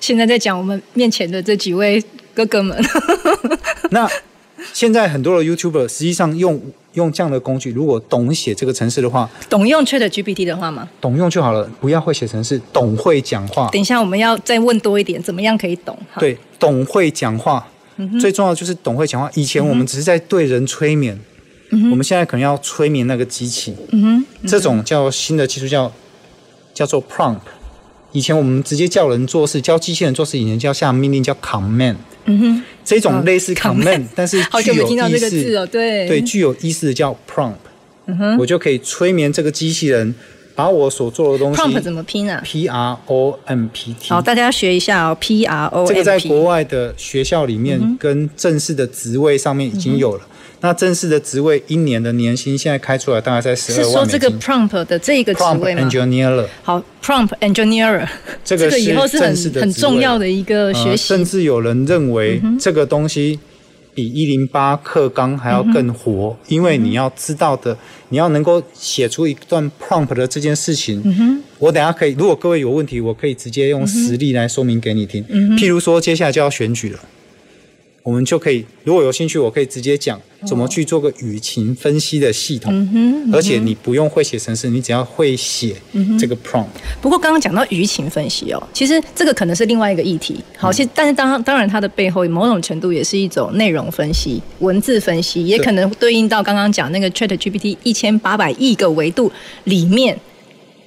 [0.00, 2.02] 现在在讲我们面前的这几位
[2.34, 2.76] 哥哥们。
[3.90, 4.08] 那
[4.72, 6.60] 现在很多的 YouTuber 实际上用
[6.94, 10.88] 用这样的工具，如果懂写这个程式的话，懂用 ChatGPT 的话吗？
[11.00, 13.68] 懂用就好了，不要会写程式，懂会讲话。
[13.70, 15.98] 等一下我们要再问多一点，怎么样可以懂？
[16.18, 17.66] 对，懂会讲话。
[18.20, 19.30] 最重要就是懂会讲话。
[19.34, 21.18] 以前我们只是在对人催眠，
[21.70, 23.74] 嗯、我们现在可能要催眠那个机器。
[23.90, 25.92] 嗯哼，嗯这种叫新的技术叫
[26.74, 27.40] 叫做 prompt。
[28.12, 31.96] 以前我们直接叫人做事，教机器人做事，以前叫下命令叫 command。
[32.26, 37.54] 嗯哼，这种类似 command，、哦、但是具有意思、哦、对对，具有意思的叫 prompt。
[38.06, 40.14] 嗯哼，我就可以催眠这个机器人。
[40.54, 44.10] 把我所做的东西，prompt 怎么拼啊？P R O M P T。
[44.10, 45.16] 好，大家学一下哦。
[45.18, 45.88] P R O M P。
[45.88, 50.20] 这个在国外的学校里面，跟正式的职位上面已经有了。
[50.62, 53.86] 嗯、那正式的职位一年的年薪现在开出来大概在十二万。
[53.86, 56.46] 是说这个 prompt 的这个职位吗 prompt engineer。
[56.62, 58.08] 好，prompt engineer。
[58.44, 60.96] 这个以后是很很重要的一个学习、呃。
[60.96, 63.38] 甚至有人认为这个东西。
[63.94, 67.76] 比一零八课纲还要更活，嗯、因为你要知道的，
[68.08, 71.02] 你要能够写出一段 prompt 的这件事情。
[71.04, 75.22] 嗯、我等下可以，如果各位有问题，我可以直接用实例来说明给你听。
[75.28, 77.00] 嗯、譬如说，接下来就要选举了。
[78.02, 82.90] 我们就可以，如果有兴趣，我可以直接讲怎么去做个舆情分析的系统，嗯
[83.28, 85.76] 嗯、而且你不用会写程式，你只要会写
[86.18, 86.66] 这个 prompt。
[87.00, 90.42] 不过刚刚讲到舆情分析哦，其实这个可能是另外一个议题。
[90.56, 99.30] 好，其实但是当当然它的背后某种程度也是一种内容分析、文字分析，也可能对应到刚刚讲那个 ChatGPT 一千八百亿个维度
[99.64, 100.18] 里面。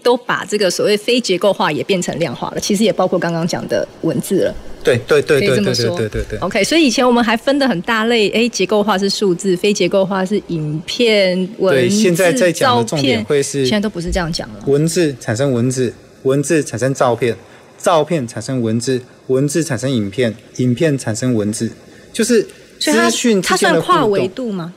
[0.05, 4.55] 都把这个所谓非结构化也变成量化了，其实也包括刚刚讲的文字了。
[4.83, 5.97] 对对对对，可以这么说。
[5.97, 6.37] 对对对。
[6.37, 14.59] OK，所以以前我们还分的很大类，哎，结构化是数字，非结构化是影片、文字、现在在讲的重点会是，现在都不是这样讲了。
[14.67, 15.91] 文字产生文字，
[16.21, 17.35] 文字产生照片，
[17.79, 21.71] 照片产生文字，文字产生影片，影片产生文字，
[22.13, 22.43] 就是
[22.79, 24.71] 资讯它，它算跨维度吗？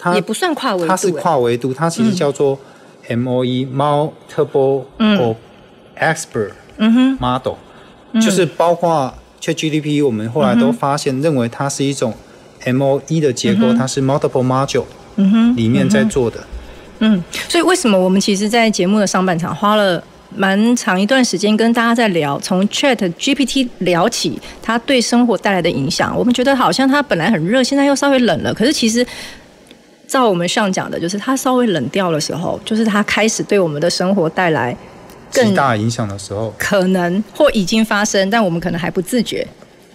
[0.00, 2.54] 它也不算跨维度，它是跨维度，它其实叫做。
[2.54, 2.68] 嗯
[3.08, 4.84] M O E Multiple
[5.18, 5.36] of
[5.98, 6.52] Expert
[7.18, 7.56] Model，、
[8.12, 12.14] 嗯、就是包括 ChatGPT，我们后来都发现，认为它是一种
[12.64, 14.84] M O E 的结构，嗯、它是 Multiple Module
[15.56, 16.38] 里面在做的。
[17.00, 20.02] 嗯，所以为什么我们其实，在节目的上半场花了
[20.34, 29.04] 蛮长一段时间跟大家在聊，从 ChatGPT 聊起，它对生活带来的影响，我们觉得好像它本来很热，现在又稍微冷了，可是其实。
[30.12, 34.76] 照我们上讲的，就是它稍微冷掉的时候，就是它开始对我们的生活带来
[35.32, 39.48] 更大影响的时候，可能或已经发生，但我们可能还不自觉。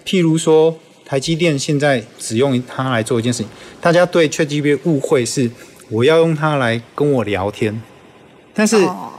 [0.03, 0.75] 譬如说，
[1.05, 3.49] 台积电现在只用它来做一件事情，
[3.79, 5.51] 大家对 ChatGPT 误会是
[5.89, 7.79] 我要用它来跟我聊天，
[8.55, 9.11] 但是，哦、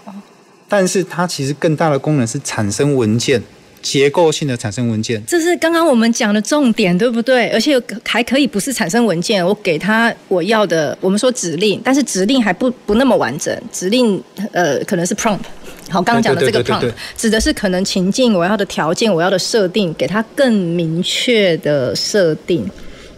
[0.68, 3.40] 但是它其实更大的功能是产生文件。
[3.80, 7.48] 结构性的产生文件，这是刚刚我们讲的重点，对不对？
[7.50, 15.40] 而且还可以不是产生文件，我给他我要的，我们说指令，但是指令还不不那么完整，指令呃可能是 prompt。
[15.88, 22.68] 好，刚刚讲的这个 prompt 指的是可能情境，我要的条件，我要的设定，给他更明确的设定。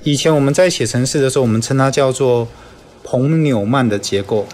[0.05, 2.47] 以前我们在写程式的时候，我们称它叫做。
[3.03, 4.47] 彭纽曼的结构，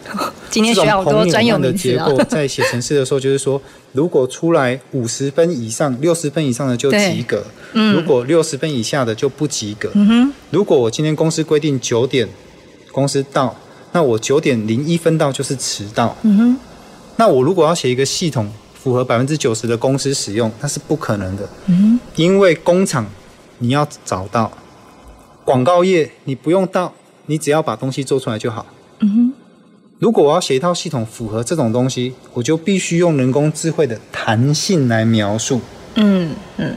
[0.57, 3.61] 今天学好多专有名词的结构，在写程式的时候，就是说，
[3.93, 9.91] 如果出来五十分以上、六十分以上的就及格，嗯、如果六十分以下的就不及格。
[9.93, 12.27] 嗯、哼如果我今天公司规定九点
[12.91, 13.55] 公司到，
[13.93, 16.17] 那我九点零一分到就是迟到。
[16.23, 16.59] 嗯、哼
[17.17, 21.47] 那我如果要写一个系统符合百分之九十的公司使用，那是不可能的。
[21.67, 23.05] 嗯、哼因为工厂
[23.59, 24.51] 你要找到，
[25.45, 26.95] 广告业你不用到。
[27.29, 28.65] 你只要把东西做出来就好。
[29.01, 29.26] 嗯哼。
[29.99, 35.59] 如果我要写一套系统符合这种东西，我就必须用人工智慧的弹性来描述。
[35.95, 36.75] 嗯嗯。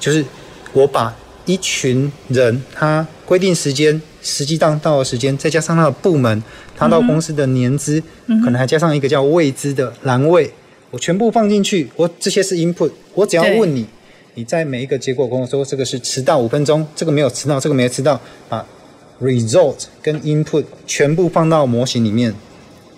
[0.00, 0.24] 就是
[0.72, 6.42] 我把一群人他规定时间、实际到到的时间，再加上他的部门，
[6.76, 10.52] 他到公司的年资，嗯、可能还加上一个叫未知的栏位，
[10.90, 11.88] 我全部放进去。
[11.94, 13.86] 我这些是 input，我只要问你，
[14.34, 18.66] 你在每一个结果跟我说这个是迟到五分钟，这个没有迟到，这个没有迟到把。
[19.18, 22.34] result 跟 input 全部放到模型里面，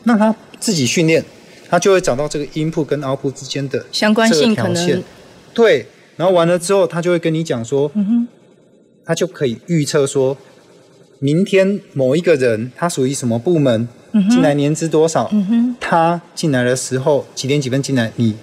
[0.09, 1.25] 让它自己训练，
[1.69, 5.05] 他就会找到这个 input 跟 output 之间的相关性可能。
[5.55, 8.29] 对，然后完了之后，他就会跟你讲说，嗯哼，
[9.05, 10.37] 他就可以预测说，
[11.19, 18.35] 明天某一个人他属于什么部门，嗯哼，进来年资多少，嗯哼，他进来的时候几点几分进来，你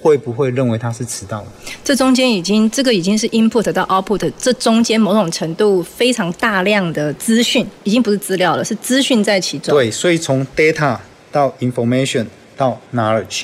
[0.00, 1.46] 会不会认为他是迟到的？
[1.84, 9.74] 这中间已经这个已经是 input 到 output，这中间某种程度非常大量的资讯，已经不是资料了，是资讯在其中。
[9.74, 10.98] 对，所以从 data
[11.32, 13.42] 到 information 到 knowledge。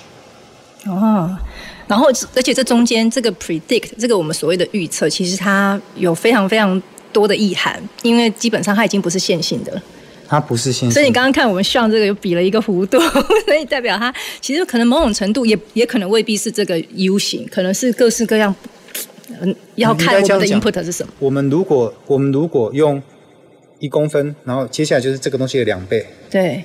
[0.87, 1.37] 哦，
[1.89, 6.81] 然后而且这中间这个 predict 这个我们所谓的预测，其实它有非常非常
[7.13, 9.83] 多的意涵，因为基本上它已经不是线性的。
[10.29, 13.01] 它不是线性，所以你刚刚看我们像这个又比了一个弧度，
[13.47, 18.55] 所以代表它其实可能某种程度也也可能未必是这个 U 型，可能是各式各样。
[19.41, 21.13] 嗯，要看我们的 input 是什么。
[21.19, 23.03] 我们如果我们如果用
[23.79, 26.63] 一公分，然后接下来就是这个东西的两倍，对，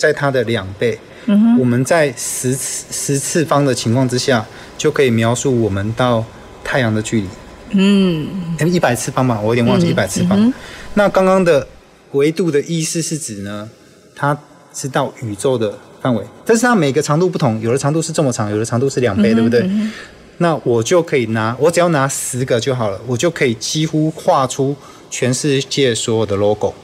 [0.00, 4.44] 在它的两倍，嗯，我们在十次十次方的情况之下，
[4.76, 6.24] 就可以描述我们到
[6.64, 7.28] 太阳的距离。
[7.72, 8.26] 嗯，
[8.66, 10.36] 一百次方嘛，我有点忘记一百次方。
[10.40, 10.52] 嗯、
[10.94, 11.66] 那刚刚的。
[12.12, 13.70] 维度的意思是指呢，
[14.16, 14.36] 它
[14.74, 19.60] 是到宇宙的范围，但是它每个长度不同，有的长度是这么长，有的长度是两倍，嗯、对不对？
[19.60, 19.92] 嗯、
[20.38, 24.74] 那我就可以拿，我只要拿十个就好了，我就可以几乎画出
[25.08, 26.74] 全世界所有的 logo。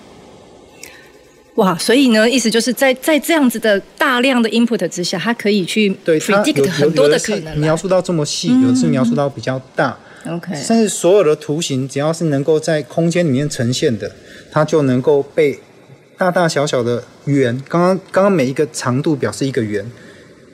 [1.56, 9.98] 哇，所以呢，意思就是在在这样子的大量的 input 之下，它可以去 predict 很多的可能，描述到这么细，嗯、有的是描述到比较大。
[10.28, 14.10] OK，甚至所有的图形只要是能够在空间里面呈现的。
[14.50, 15.58] 它就能够被
[16.16, 19.84] 大大小小的圆，刚刚刚刚每一个长度表示一个圆，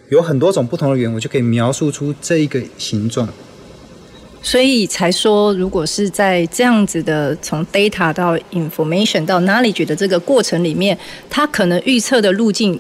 [0.09, 3.29] 有很多种不同的圆，我就可以描述出这一个形状。
[4.43, 10.99] 所以才说，如果是在这样子的从 data 到 information 到 knowledge 的这个过程里面，
[11.31, 12.79] 它可能预测的路径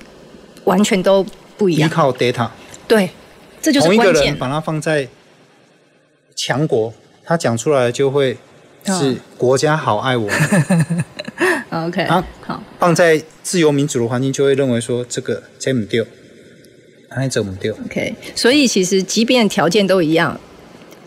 [0.64, 1.24] 完全都
[1.56, 1.88] 不一样。
[1.88, 2.48] 依靠 data，
[2.88, 3.08] 对，
[3.60, 4.04] 这就是关键。
[4.04, 5.08] 同一个人把它放在
[6.34, 6.92] 强国，
[7.24, 8.36] 他讲出来就会。
[8.84, 11.04] 是国家好爱我们，
[11.86, 16.04] OK，啊，好，放在自由民主的环境，就会认为说这个这不对，
[17.16, 18.12] 那这不对，OK。
[18.34, 20.36] 所以其实即便条件都一样，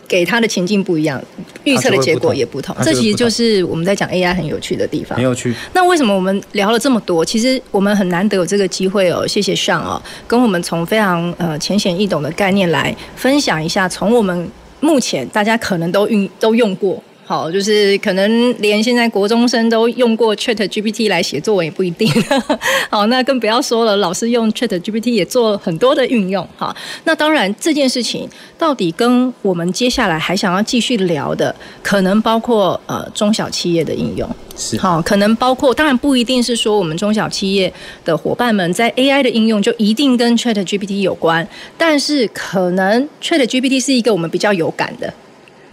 [0.08, 1.22] 给他的情境不一样，
[1.64, 2.74] 预测的结果也不同。
[2.82, 5.16] 这其实就是我们在讲 AI 很有趣的地方。
[5.16, 5.54] 很有趣。
[5.72, 7.24] 那为什么我们聊了这么多？
[7.24, 9.26] 其实我们很难得有这个机会哦。
[9.26, 17.02] 谢谢上哦，跟我们从非常呃浅显易懂的概念来分享一下，从我们目前大家可能都运都用过。
[17.28, 22.08] 好，就是可能连现在国中生都用过 Chat GPT 来写作文也不一定。
[22.88, 26.48] 好，那更不要说了，老师用 Chat GPT 也做很多的运用。
[26.56, 34.30] 哈，那当然这件事情到底跟我们接下来还想要继续聊的，可能包括呃中小企业的应用。
[34.56, 34.78] 是。
[34.78, 37.72] 好，可能包括，当然不一定是说我们中小企业
[38.04, 45.12] 的伙伴们在 AI 的应用就一定跟 Chat GPT 有关，但是可能 Chat GPT 是一个我们比较有感的。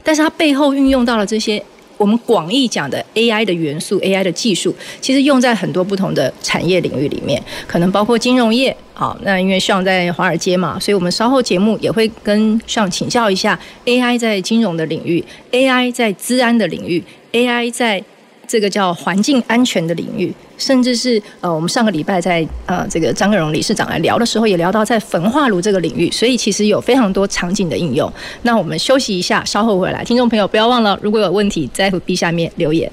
[0.04, 1.64] 但是它背后运用到了这些
[1.98, 8.76] 我们广义讲的 AI 的元素，AI 的技术，其实用在很多不同的产业领域里面，可能包括金融业。
[8.94, 18.04] 好，那因为上在华尔街嘛，所以我们稍后节目也会跟上请教一下 AI 在金融的领域，AI 在资安的领域，AI 在。
[18.48, 28.12] 这个叫环境安全的领域，甚至是呃，我们上个礼拜在呃这个张根荣理事长来聊的时候，也聊到在焚化炉这个领域，所以其实有非常多场景的应用。
[28.44, 32.92] 那我们休息一下，稍后回来，听众朋友不要忘了，如果有问题在 FB 下面留言。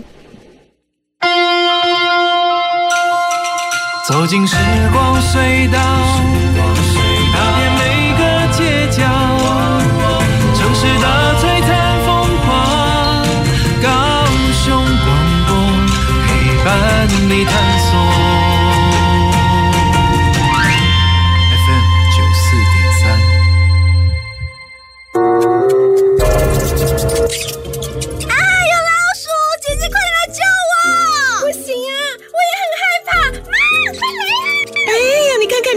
[4.09, 4.57] 走进时
[4.93, 6.30] 光隧道。
[17.29, 17.80] 你弹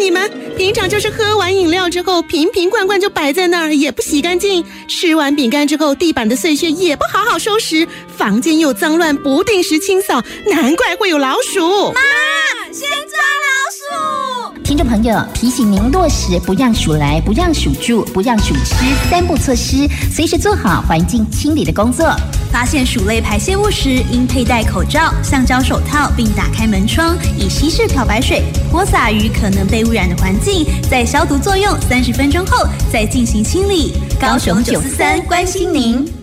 [0.03, 7.87] 你们，平常就是喝完饮料之后，瓶瓶罐罐就摆在那儿，也不洗干净；吃完饼干之后，地板的碎屑也不好好收拾。
[8.17, 11.17] 房间又脏乱，不定时清扫，难怪会有。
[11.17, 11.93] 老鼠！
[14.73, 18.73] 听众朋友，提醒您落实不让鼠来、不让鼠住、不让鼠吃
[19.07, 22.11] 三步措施，随时做好环境清理的工作。
[22.51, 33.93] 发现鼠类排泄物时，应佩戴口罩、橡胶手套，并打开门窗，以稀释漂白水泼洒于可能被污染的环境，在消毒作用三十分钟后再进行清理。
[34.19, 36.22] 高雄九四三关心您。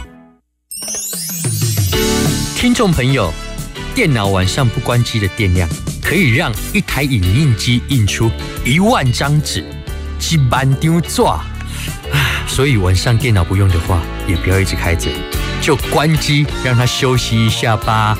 [2.61, 3.33] 听众朋友，
[3.95, 5.67] 电脑晚上不关机的电量，
[5.99, 8.29] 可以让一台影印机印出
[8.63, 9.65] 一万张纸，
[10.19, 11.43] 几万张纸啊！
[12.47, 15.09] 所以晚上电脑不用的话，也不要一直开着，
[15.59, 18.15] 就关机，让它休息一下吧。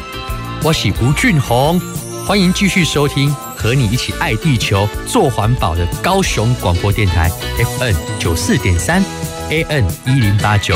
[0.63, 1.79] 我是吴俊宏，
[2.25, 7.29] 欢迎继续收听，和你一起爱地球、做环保的高雄广播电台
[7.77, 9.05] FN 九四点三
[9.51, 10.75] AN 一零八九。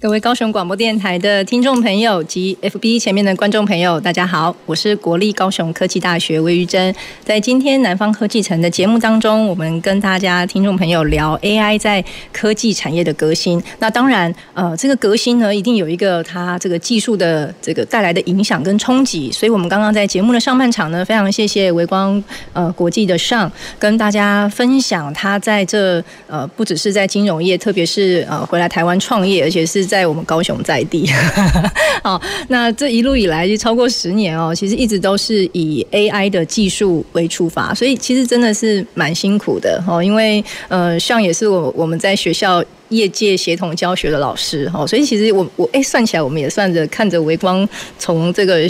[0.00, 6.94] 各位高雄广播电台的听众朋友及 FB 前面的观众朋友，大家好，我是国立高雄科技大学魏玉珍。
[7.24, 13.60] 在今天南方科技城的节目当中，我们跟大家听众朋友聊 AI 在科技产业的革新。
[13.80, 19.32] 那当然，呃，这个革新呢，一定有一个它这个技术的这个带来的影响跟冲击。
[19.32, 29.87] 所以我们刚刚在节目的上半场呢，非常谢谢微光呃国际的上跟大家分享他在这呃不只是在金融业，特别是呃回来台湾创业，而且是。
[29.88, 31.10] 在我们高雄在地，
[32.04, 42.62] 好， 那这一路以来就超过十年哦，其实一直都是以 AI 的技术为出发，所以其实真的是蛮辛苦的哦，因为呃，像也是我我们在学校。
[42.90, 48.66] 业界协同教学的老师哈，所以其实我我哎算起来，我们也算着看着微光从这个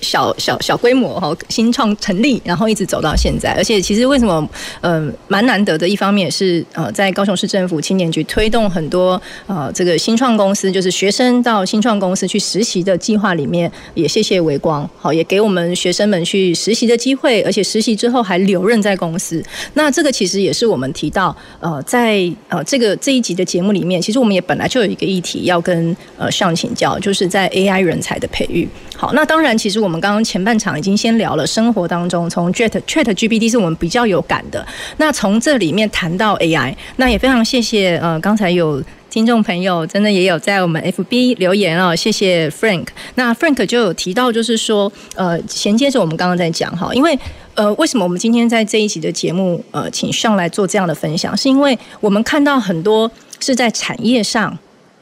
[0.00, 3.52] 小小小规模哈新创成立，然后一直走到现在。
[3.52, 4.48] 而且其实为什么
[4.80, 19.44] 呃蛮难得的，一方面是呃在高雄市政府青年局推动很多呃这个新创公司，就是学生到新创公司去实习的计划里面，也谢谢微光好，也给我们学生们去实习的机会，而且实习之后还留任在公司。
[19.74, 23.25] 那这个其实也是我们提到呃在呃这个这一。
[23.26, 28.68] 集的节目里面，其实我们也本来就有一个议题要跟呃上请教，就是在 AI 人才的培育。
[28.96, 34.64] 好，那当然，其实我们刚刚前半场已经先聊了生活当中，从 Chat Chat GPT 是我们比较有感的。
[34.98, 38.82] 那从这里面谈到 AI，那也非常谢谢呃刚才有
[39.16, 42.88] 听众朋友真的也有在我们 FB 留言哦，谢谢 Frank。
[43.14, 47.18] 那 Frank 就有提到，就是说呃衔接着我们刚刚在讲哈，因为。
[47.54, 51.34] 呃，为什么我们今天在这一集的节目，呃，请上来做这样的分享？
[51.34, 54.58] 是因为我们看到很多是在产业上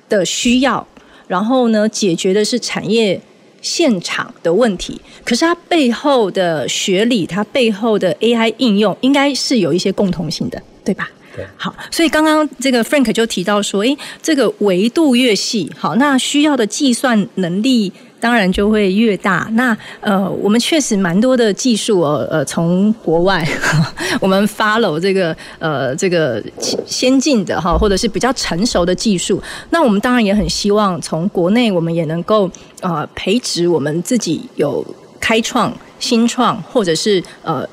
[0.08, 0.86] 的需要，
[1.26, 3.20] 然后呢，解决的是产业
[3.60, 5.00] 现场的问题。
[5.24, 11.10] 可是它背后的学理，它背后的 AI 应用，应该是有一些共同性的，对吧？
[11.56, 17.92] 好，所以刚刚这个 Frank 就提到说，诶，这个维度越细，好，那需要的计算能力。
[18.20, 19.46] 当然就会越大。
[19.52, 23.46] 那呃，我们确实蛮多的技术哦，呃，从国外
[24.18, 26.42] 我们 follow 这个呃这个
[26.86, 29.42] 先进的哈，或者是比较成熟的技术。
[29.68, 34.82] 那我们当然也很希望从国内我们也能够呃培植我们自己有
[35.20, 37.68] 开创新创，或者是呃。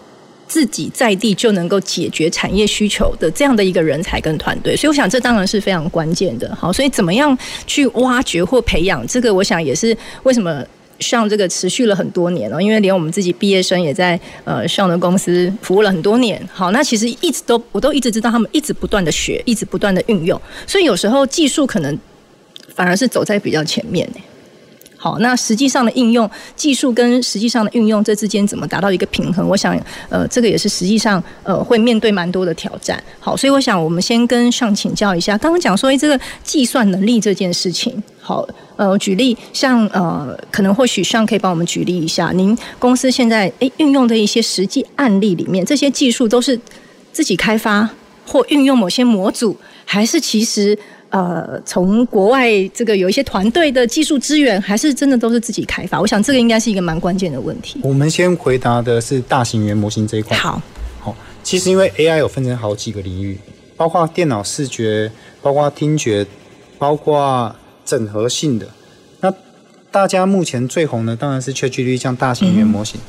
[0.51, 6.53] 自己在地就能够解决产业需求的这样的一个人才跟团队，所以我想这当然是非常关键的。
[6.53, 10.61] 好，所以怎么样去挖掘或培养这个，我想也是为什么
[10.99, 16.45] 像这个持续了很多年了，因为连我们自己毕业生也在呃上的公司服务了很多年。
[16.51, 20.37] 好，那其实一直都我都一直知道他们一直不断的学，一直不断的运用，
[20.67, 21.97] 所以有时候技术可能
[22.75, 24.05] 反而是走在比较前面。
[25.03, 29.47] 好，那实际上的应用技术跟实际上的运用这之间怎么达到一个平衡？
[29.47, 29.75] 我想，
[30.09, 33.03] 呃，这个也是实际上呃会面对蛮多的挑战。
[33.19, 37.91] 好，所以我想我们先跟上请教一下，刚刚讲说这个计算能力这件事情。
[38.21, 46.59] 好，呃，举例像呃，可能或许上可以帮我们举例一下，您公司现在诶运用的一些实际案例里面，这些技术都是
[47.11, 47.89] 自己开发
[48.27, 50.77] 或运用某些模组，还是其实？
[51.11, 55.99] 呃，从国外这个有一些团队的技术资源，还是真的都是自己开发？
[55.99, 57.81] 我想这个应该是一个蛮关键的问题。
[57.83, 60.37] 我们先回答的是大型语言模型这一块。
[60.37, 60.61] 好，
[61.01, 63.37] 好，其实因为 AI 有分成好几个领域，
[63.75, 66.25] 包括电脑视觉，包括听觉，
[66.77, 67.53] 包括
[67.83, 68.65] 整合性的。
[69.19, 69.33] 那
[69.91, 72.97] 大家目前最红的当然是 ChatGPT 这样大型语言模型。
[73.01, 73.03] 嗯、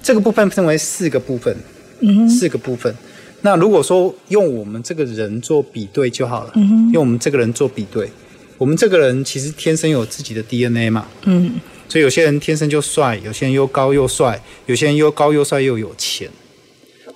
[0.00, 1.56] 这个部分分为四个部分，
[2.02, 2.94] 嗯，四个部分。
[3.42, 8.08] 那如果说用我们这个人做比对就好了，嗯，用我们这个人做比对，
[8.56, 11.54] 我们这个人其实天生有自己的 DNA 嘛，嗯，
[11.88, 16.30] 所以有些人天生就帅，有些人又高又帅，有些人又高又帅又有钱，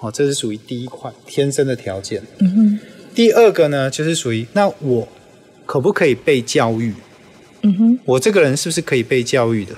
[0.01, 2.23] 哦，这是属于第一块天生的条件。
[2.39, 2.81] 嗯哼。
[3.15, 5.09] 第二个呢，就是属于那我
[5.65, 6.93] 可不可以被教育？
[7.63, 7.99] 嗯哼。
[8.05, 9.73] 我这个人是不是可以被教育的？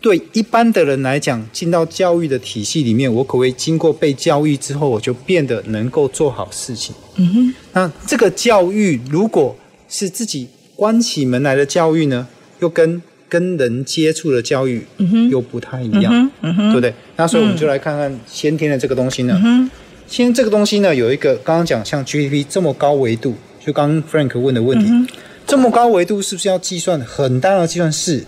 [0.00, 6.94] 对一般的人来讲，进到教育的体系里面，我可不可以经过被教育之后，我就变得能够做好事情？
[7.16, 7.54] 嗯哼。
[7.72, 9.56] 那这个教育，如果
[9.88, 12.26] 是自己关起门来的教育呢，
[12.60, 14.86] 又跟跟人接触的教育，
[15.30, 16.94] 又不太一样，嗯嗯哼，对不对？
[17.16, 19.40] 那所以我们就来看看先天的这个东西呢。
[19.44, 19.70] 嗯
[20.06, 25.06] 先天这个东西呢，有一个刚刚讲像 GDP 这么高维度，就刚刚 Frank 问的问题，嗯、
[25.46, 28.24] 这么高维度是不是要计算很大的计算式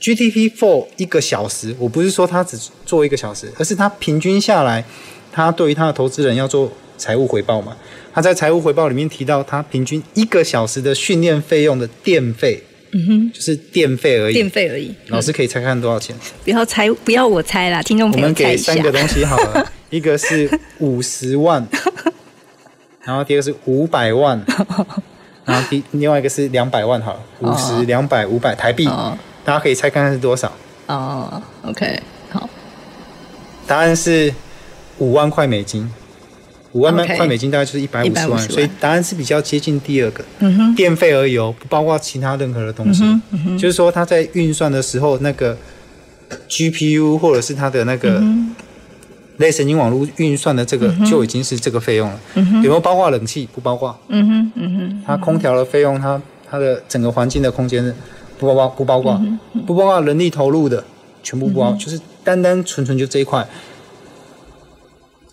[0.00, 4.84] ？GDP for 一个小时，我不是说他只做一个小时，而是他平均下来，
[5.32, 7.76] 他对于他的投资人要做财务回报嘛？
[8.12, 14.94] 他在财务回报里面提到，他平均一个小时的训练费用的电费，嗯哼，就是电费而已，电费而已。
[15.08, 16.16] 老师可以猜看多少钱？
[16.44, 18.72] 不要猜，不要我猜啦，听众朋友猜一下。
[18.72, 21.66] 我们给三个东西好了，一个是五十万，
[23.04, 24.42] 然后第二个是五百万，
[25.44, 28.86] 然后第另外一个是两百万，好了，五十、两百、五百台币。
[28.86, 29.16] 哦
[29.46, 30.52] 大家可以猜看看是多少？
[30.88, 32.50] 哦、oh,，OK，好，
[33.64, 34.34] 答案是
[34.98, 35.88] 五万块美金，
[36.72, 40.24] 五万块美金大概就是一百五十万，所以答案是比较接近第二个。
[40.40, 43.04] 嗯哼，电费而已哦，不包括其他任何的东西。
[43.04, 45.56] 嗯嗯、就是说，它在运算的时候，那个
[46.48, 48.20] GPU 或者是它的那个
[49.36, 52.20] 类神经网络运算的这个、嗯、就已经是这个费用了。
[52.34, 53.48] 嗯哼，有没有包括冷气？
[53.52, 53.96] 不包括。
[54.08, 56.20] 嗯哼，嗯哼，它空调的费用，它
[56.50, 57.94] 它的整个环境的空间。
[58.38, 60.82] 不包括不包括、嗯、不包括人力投入的，
[61.22, 63.46] 全部不包、嗯，就是单单纯纯就这一块。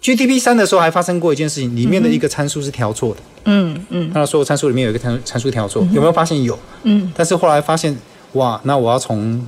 [0.02, 3.22] GDP 三的时候还发生过一件事情，里面的一个参数是调错的。
[3.46, 6.60] 嗯嗯，那所有参数里面有一个参参数调错、嗯，有没有发现有？
[6.84, 7.98] 嗯，但是后来发现，
[8.34, 9.48] 哇，那我要从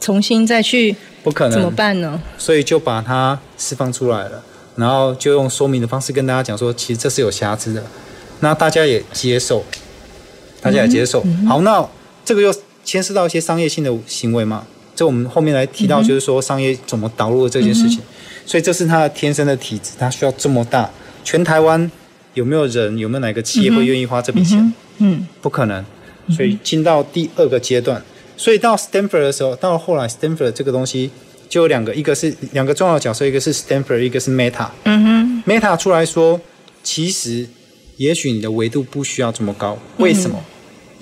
[0.00, 2.20] 重新再去，不可能，怎么办呢？
[2.36, 4.42] 所以就把它释放出来了，
[4.74, 7.84] 然后就用说明的方式跟大家讲说，其实这是有瑕疵的，
[8.40, 9.64] 那大家也接受，
[10.60, 11.22] 大家也接受。
[11.24, 11.88] 嗯、好，那
[12.24, 12.52] 这个又。
[12.92, 14.66] 牵涉到一些商业性的行为嘛？
[14.94, 18.00] 这我们后面来提到，就是说商业怎么导入的这件事情。
[18.00, 18.04] 嗯、
[18.44, 20.90] 所以这是他的天生的体质，他需要这么大。
[21.24, 21.90] 全台湾
[22.34, 24.58] 有没有人，有没有哪个企业会愿意花这笔钱？
[24.98, 25.82] 嗯，嗯不可能。
[26.36, 28.04] 所以进到第二个阶段，
[28.36, 31.10] 所以到 Stanford 的时候，到了后来 Stanford 这个东西
[31.48, 34.68] 就有两个，一个是两个重要的角色，一个是 Stanford，一个是 Meta。
[34.84, 36.38] 嗯哼，Meta 出来说，
[36.82, 37.48] 其实
[37.96, 40.36] 也许你的维度不需要这么高，为什么？
[40.38, 40.51] 嗯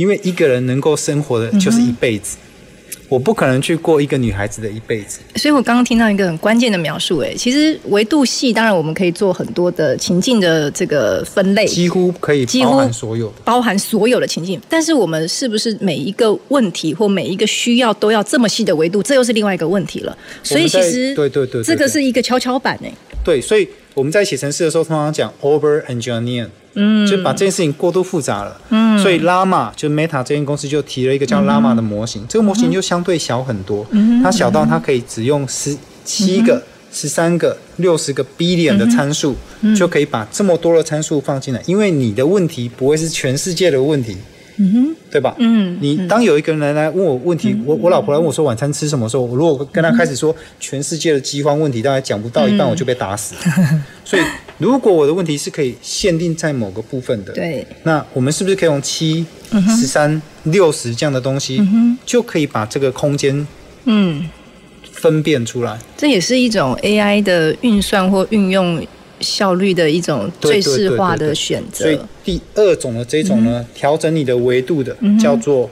[0.00, 5.18] 因为一个人能够生活的就是一辈子，嗯，我不可能去过一个女孩子的一辈子。
[5.36, 14.58] 所以我刚刚听到一个很关键的描述，哎，其实维度细，当然我们可以做很多的情境的这个分类，几乎可以包含所有，包含所有的情境。
[14.70, 19.02] 但是我们是不是每一个问题或每一个需要都要这么细的维度？
[19.02, 20.16] 这又是另外一个问题了。
[20.42, 22.90] 所以其实对对对，这个是一个跷跷板哎。
[23.22, 26.46] 对，所以我们在写程式的时候，通常讲 over engineer。
[26.74, 28.60] 嗯，就把这件事情过度复杂了。
[28.70, 33.86] 嗯，所以 Llama 就 Meta 这间公司就提了一个叫 Llama 的模型，嗯、这个模型就相对小很多。
[33.90, 36.62] 嗯，它小到它可以只用十七个、
[36.92, 41.62] 十三个、六十个 billion 的参数，嗯，就可以把这么多的参数放进来。
[41.66, 44.16] 因为你的问题不会是全世界的问题。
[44.62, 45.34] 嗯哼，对吧？
[45.38, 53.34] 嗯，你当有一个人来问我问题，嗯、我我老婆来问我说晚餐吃什么时候，我如果跟他开始说全世界的饥荒问题，大概讲不到一半我就被打死。
[53.56, 54.22] 嗯、 所以
[54.58, 63.46] 如果我的问题是可以限定在某个部分的，对，那我们是不是可以用七、十三、六十这样的东西，嗯，就可以把这个空间
[63.84, 64.28] 嗯
[64.92, 65.78] 分辨出来？
[65.96, 68.86] 这也是一种 AI 的运算或运用。
[69.20, 71.84] 效率的一种最适化的选择。
[71.84, 75.70] 所以第二种的这种呢，调、嗯、整你的维度的、嗯、叫做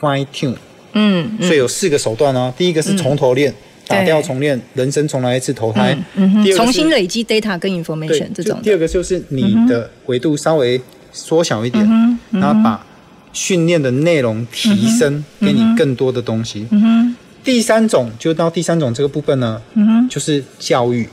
[0.00, 0.54] fine tune。
[0.92, 2.52] 嗯，所以有四个手段哦。
[2.56, 3.54] 第一个是从头练、嗯，
[3.86, 5.96] 打掉重练，人生重来一次投胎。
[6.14, 8.58] 嗯，第二重新累积 data 跟 information 这种。
[8.62, 10.80] 第二个就是你的维度稍微
[11.12, 12.84] 缩小一点，嗯、然后把
[13.32, 16.66] 训练的内容提升，给你更多的东西。
[16.70, 17.14] 嗯，
[17.44, 21.08] 第三种就到第三种这个部分呢，嗯，就是教育。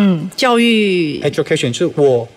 [0.00, 2.28] 嗯，教育 education 就是我，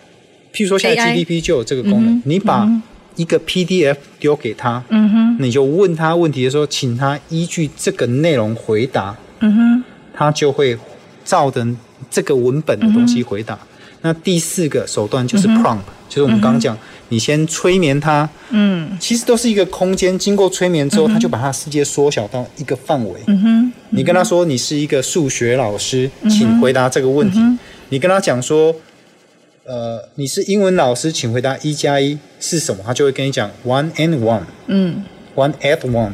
[0.51, 2.67] 譬如说现在 GDP 就有这个功能，嗯、你把
[3.15, 9.83] 一个 PDF 丢给他，嗯哼，你就问他问题的时候，请他依据这个内容回答，嗯哼，
[10.13, 10.75] 他就会
[11.23, 11.63] 照着
[12.09, 13.53] 这个文本的东西回答。
[13.53, 13.67] 嗯、
[14.01, 16.79] 那第四个手段就是 prompt，、嗯、就是我们刚刚讲、嗯，
[17.11, 23.73] 你先催眠他，嗯，其实都是一个空间，经过催眠之后，嗯、他就把他世界缩小到一个范围，嗯哼。
[23.89, 27.39] 你跟他说你是一个数学老师，请回答这个问题。
[27.39, 27.59] 嗯、
[27.89, 28.73] 你跟他讲说，
[29.65, 32.81] 呃，你是英文老师，请回答一加一是什么？
[32.85, 35.03] 他就会跟你讲 one and one，嗯
[35.35, 36.13] ，one at one。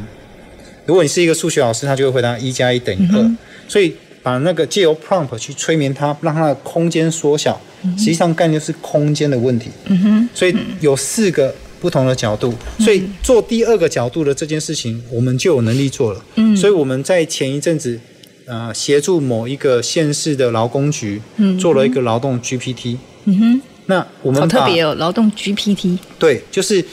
[0.88, 3.32] 如果你是一个数学老师，他就会回答一加一等于二。
[3.68, 3.93] 所以
[4.24, 7.62] 把那个借由 prompt 去催眠他，让他的空间缩小。
[7.97, 9.69] 实际上概念是空间的问题。
[9.86, 16.23] 嗯哼，所以有四个不同的角度，所以做第二个角度的这件事情，我们就有能力做了。
[16.36, 17.99] 嗯，所以我们在前一阵子，
[18.45, 22.97] 呃，协助某一个县市的劳工局，嗯，做了一个劳动 GPT。
[23.25, 25.97] 嗯哼，那我们好特别哦，劳动 GPT。
[26.17, 26.84] 对，就是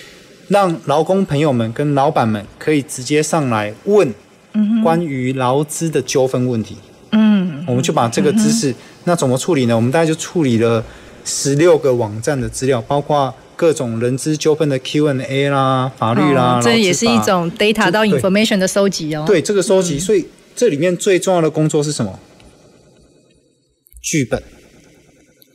[0.49, 4.13] 让劳工朋友们跟老板们可以直接上来问，
[4.83, 6.77] 关于劳资的纠纷问题。
[7.13, 8.75] 嗯，我们就把这个知识，嗯、
[9.05, 9.77] 那怎么处理呢？
[9.77, 10.83] 我们大概就处理了
[11.25, 19.25] 十六个网站的资料，包括各种人资纠纷的 Q&A 啦、法律啦，哦、这也是一种 data 到 information 的收集哦。
[19.27, 20.27] 对，这个收集，嗯、所以
[20.57, 22.19] 这里面最重要的工作是什么？
[24.03, 24.43] 剧本，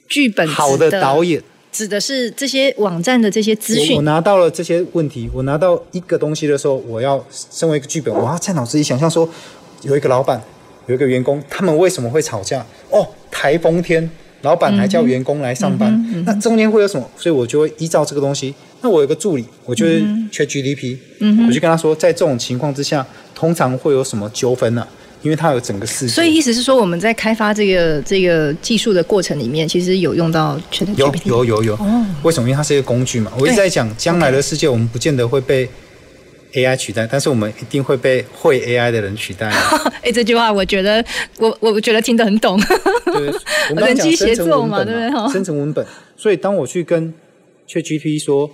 [0.08, 1.42] 剧本好的导演
[1.72, 3.96] 指的是这些网站的这些资讯。
[3.96, 9.28] 我拿到了这些问题，我拿到一个东西的时候，我要身为一个剧本，我要在脑子里想象说，
[9.82, 10.40] 有一个老板。
[10.88, 12.66] 有一个员工，他们为什么会吵架？
[12.90, 14.10] 哦，台风天，
[14.42, 17.10] 老板还叫员工来上班，那中间会有什么？
[17.18, 18.54] 所以我就会依照这个东西。
[18.82, 20.02] 那我有个助理，我就是
[20.32, 23.06] ChatGPT，、嗯、我就跟他说，在这种情况之下，
[23.36, 24.88] 通常会有什么纠纷呢？
[25.22, 26.14] 因为它有整个世界。
[26.14, 31.28] 所以意思是说，我们在开发这个这个技术的过程里面，其实有用到 ChatGPT。
[31.28, 31.74] 有有有有。
[31.74, 32.06] 哦。
[32.24, 32.48] 为什么？
[32.48, 33.32] 因为它是一个工具嘛。
[33.38, 35.70] 我一直在讲，将来的世界，我们不见得会被。
[36.54, 39.50] AI 取代，但是我们一定会被会 AI 的人取代。
[40.02, 41.04] 哎，这句话我觉得
[41.38, 42.60] 我我觉得听得很懂。
[43.06, 43.32] 对，
[43.70, 45.34] 我们人机协作嘛，对不对？
[45.34, 45.86] 生成文本。
[46.18, 47.14] 所以当我去跟
[47.68, 48.50] ChatGPT 说，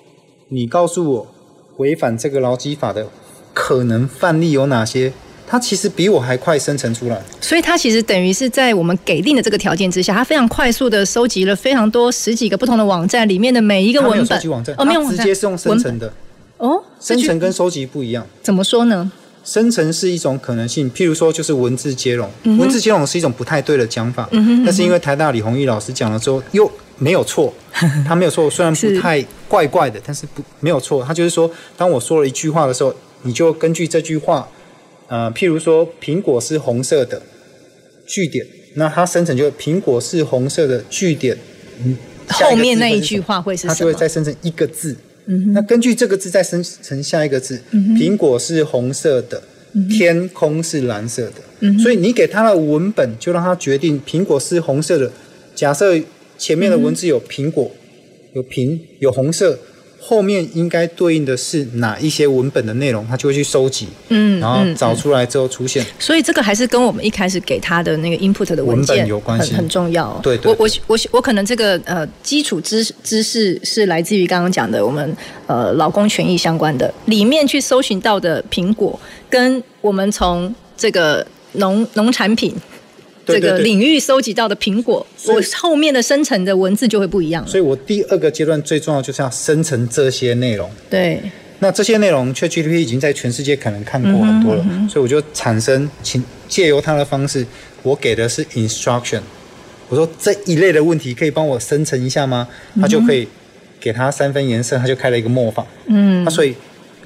[0.49, 1.35] 你告诉我
[1.77, 3.07] 违反这个劳基法的
[3.53, 5.13] 可能范例有哪些，
[5.47, 7.21] 它其实比我还快生成出来。
[7.39, 14.39] 所以它其实等于是在我们给定的这个条件之下，它非常快速的收集了非常多十几个不同的网站里面的每一个文本。
[14.77, 16.11] 哦，没有，直接是用生成的。
[16.57, 19.11] 哦，生成跟收集不一样，怎么说呢？
[19.43, 27.53] 生成是一种可能性，譬如说就是文字接龙，嗯、文字接龙是一种不太对的讲法，嗯、但是因为台大李宏毅老师讲了之后又没有错，
[28.07, 34.49] 他没有错，虽然不太怪怪的，但是不没有错，他就是说，当我说了一句话的时候，你就根据这句话，
[35.07, 37.21] 呃，譬如说苹果是红色的
[38.07, 38.43] 句点，
[38.77, 41.37] 那它生成就苹果是红色的句点，
[41.83, 41.95] 嗯，
[42.29, 43.73] 后面那一句话会是什么？
[43.75, 44.97] 它就会再生成一个字。
[45.53, 49.41] 那根据这个字再生成下一个字，苹果是红色的，
[49.89, 55.11] 天空是蓝色的，所以你给它的文本就让它决定苹果是红色的。
[55.55, 55.99] 假设
[56.37, 57.71] 前面的文字有苹果，
[58.33, 59.57] 有苹，有红色。
[60.07, 65.83] 后面应该对应的是哪一些文本的内容，他就会去收集，嗯，然后找出来之后出现。
[65.97, 70.19] 所以这个还是跟我们一开始给他的那个 input 的文件有关系，很很重要。
[70.21, 82.55] 对，对，对，我我我我可能这个呃基础知知识是来自于刚刚讲的我们呃劳工权益相关的里面去搜寻到的苹果，跟我们从这个农农产品。
[83.25, 87.45] 这个领域收集到的苹果，我后面的生成的文字就会不一样。
[87.47, 90.69] 所以我第二个阶段最重要就是要生成这些内容。
[90.89, 91.21] 对，
[91.59, 97.45] 那这些内容，ChatGPT 已经在全世界可能看过很多了，嗯嗯、所以我就产生，请借由它的方式，
[97.81, 99.21] 我给的是 instruction。
[99.89, 102.47] 我说这一类的问题可以帮我生成一下吗？
[102.79, 103.27] 它就可以
[103.79, 105.65] 给它三分颜色，它就开了一个模仿。
[105.87, 106.55] 嗯，那所以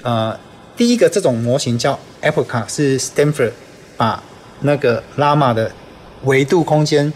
[0.02, 0.38] 呃，
[0.76, 3.52] 第一个这种模型叫 APOCA，是 Stanford
[3.98, 4.24] 把
[4.62, 5.72] 那个 Llama 的。
[6.24, 7.12] 维度空间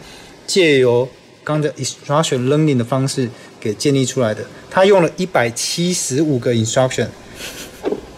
[0.45, 1.07] 借由
[1.43, 3.29] 刚才 instruction learning 的方式
[3.59, 7.07] 给建立出来的，他用了一百七十五个 instruction，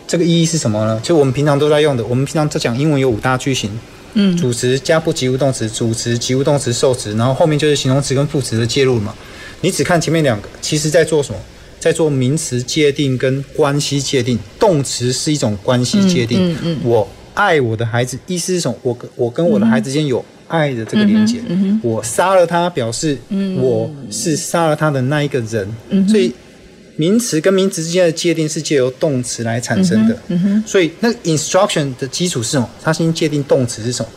[0.07, 0.99] 这个意义是什么呢？
[1.03, 3.71] 就我们平常都在用的，我们平常在讲英文有五大句型，
[4.13, 9.13] 嗯，主词加不及物动词，主词及物动词受词，然后后面就是形容词跟副词的介入嘛。
[9.61, 11.39] 你只看前面两个，其实在做什么？
[11.79, 14.39] 在做名词界定跟关系界定。
[14.59, 18.75] 动词是一种关系界定，嗯嗯，嗯，我爱我的孩子，意思是什么？
[18.81, 20.23] 我跟我跟我的孩子之间有。
[20.47, 21.39] 爱的这个连接，
[21.81, 23.17] 我杀了他，表示
[23.57, 25.67] 我是杀了他的那一个人。
[25.89, 26.31] 嗯、所以
[26.97, 30.17] 名词跟名词之间的界定是借由动词来产生的。
[30.65, 32.69] 所以那个 instruction 的基础是什么？
[32.81, 34.09] 它先界定动词是什么。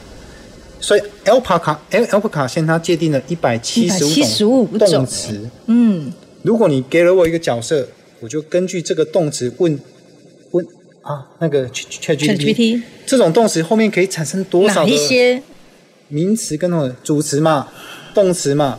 [0.80, 5.50] 所以 Alpaca Alpaca 先它界定了一百七十五种动词。
[5.66, 6.12] 嗯，
[6.42, 7.88] 如果你给了我一个角色，
[8.20, 9.78] 我就根据这个动词问
[10.52, 10.64] 问
[11.02, 15.42] 啊，那个 ChatGPT 这种动词后面可以产生多少的？
[16.08, 17.68] 名词跟那种主词嘛，
[18.14, 18.78] 动词嘛，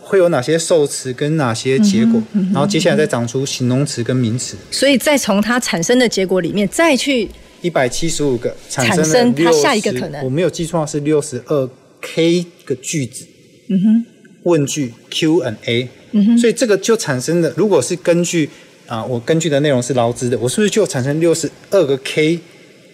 [0.00, 2.20] 会有哪些受词跟哪些结果？
[2.32, 4.56] 嗯嗯、然后接下来再长出形容词跟名词。
[4.70, 7.28] 所以再从它产生的结果里面再去
[7.62, 10.22] 一百七十五个产生，它下一个可能。
[10.24, 11.68] 我没有记错是六十二
[12.00, 13.26] K 个句子。
[13.68, 14.06] 嗯哼。
[14.44, 15.88] 问句 Q and A。
[16.12, 16.38] 嗯哼。
[16.38, 18.48] 所以这个就产生了，如果是根据
[18.86, 22.38] 啊，我根据的内容是劳资的，我是不是就产生六十二个 K？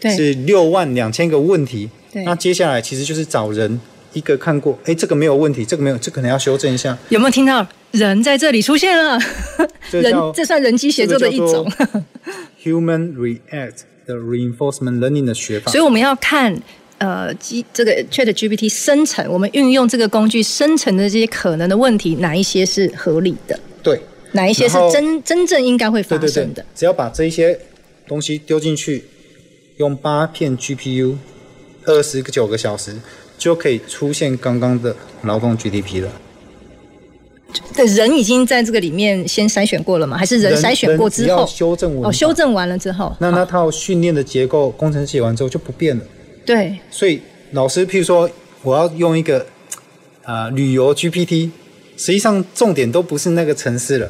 [0.00, 0.16] 对。
[0.16, 1.90] 是六万两千个问题。
[2.12, 3.80] 那接下来其实就是找人
[4.12, 6.96] 一个看过，哎，这个没有问题，这个没有，这个、可能要修正一下。
[7.08, 9.18] 有没有听到人在这里出现了？
[9.90, 11.70] 人，这算人机协作的一种。
[12.62, 15.70] Human React 的 Reinforcement Learning 的学法。
[15.72, 16.56] 所以我们要看
[16.98, 23.58] 呃，机这个 Chat GPT 生成，我们运用这个工具生成的这些可能的问题，哪一些是合理的？
[23.82, 24.00] 对，
[24.32, 26.26] 哪一些是真真正应该会发生的？
[26.26, 27.58] 对对对，只要把这一些
[28.06, 29.02] 东西丢进去，
[29.78, 31.16] 用八片 GPU，
[31.86, 32.96] 二十九个小时。
[33.38, 36.08] 就可以出现刚刚的劳动 GDP 了。
[37.74, 40.16] 对，人已经在这个里面先筛选过了吗？
[40.16, 42.08] 还是人筛选过之后修正完？
[42.08, 46.04] 哦，修正完了之后，那那套训练的结构，工程写完之后就不变了。
[46.46, 46.78] 对。
[46.88, 47.20] 所以
[47.50, 48.30] 老师，譬如说，
[48.62, 49.44] 我要用一个
[50.22, 51.50] 啊、呃、旅游 GPT，
[51.96, 54.08] 实际上重点都不是那个城市了，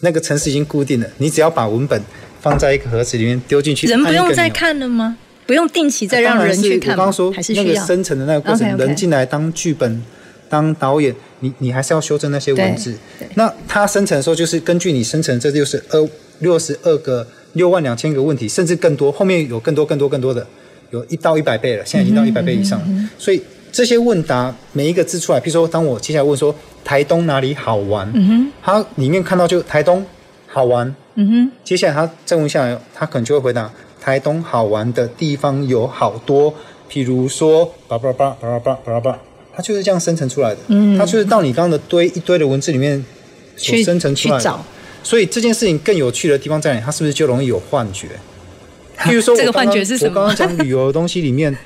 [0.00, 2.02] 那个城市已经固定了，你只要把文本
[2.40, 5.18] 放在一个盒子里面丢进去，人不用再看了吗？
[5.46, 8.78] 不用定期再让人去看，我刚刚说那个生成的那个过程，okay, okay.
[8.78, 10.02] 人进来当剧本、
[10.48, 12.94] 当导演，你你还是要修正那些文字。
[13.34, 20.46] 那它生成的时候，就是根据你生成这就是二六十二个六万两千个问题，甚至更多，后面有更多更多更多的，
[20.90, 22.84] 有一到一百倍了，现在已经到一百倍以上了。
[22.88, 30.04] 嗯、所以这些问答每一个字出来，譬如说，当我接下来问说台东哪里好玩，嗯、它里面看到就台东
[30.46, 33.70] 好玩，嗯哼，接下来他再问下来，他可能就会回答。
[34.02, 36.52] 台东好玩的地方有好多，
[36.90, 39.18] 譬如说，叭叭叭叭叭叭叭，
[39.54, 40.58] 它就是这样生成出来的。
[40.66, 43.04] 嗯，它就是到你刚刚的堆一堆的文字里面
[43.56, 44.42] 所生成出来。
[45.04, 46.84] 所以这件事情更有趣的地方在哪里？
[46.84, 48.08] 它是不是就容易有幻觉？
[48.98, 50.20] 譬如说，这个幻觉是什么？
[50.20, 51.56] 我刚刚讲旅游的东西里面，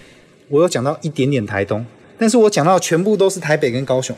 [0.48, 1.86] 我有讲到一点点台东，
[2.18, 4.14] 但是我讲到全部都是台北跟高雄，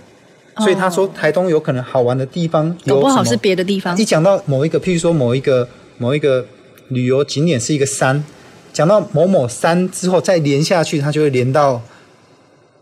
[0.58, 3.96] 所以他说台东有可能好玩的地方有不好是别的地方。
[3.96, 6.44] 一讲到某一个，譬如说某一个某一个。
[6.88, 8.24] 旅游景点是一个山，
[8.72, 11.82] 讲到某某山之后再连下去，它就会连到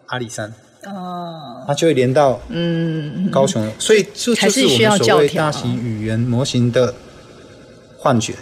[0.06, 0.52] 阿里山
[0.84, 6.94] 哦，它就会连到嗯高雄，所以这就是我们所谓大型语言模型的
[7.98, 8.34] 幻觉，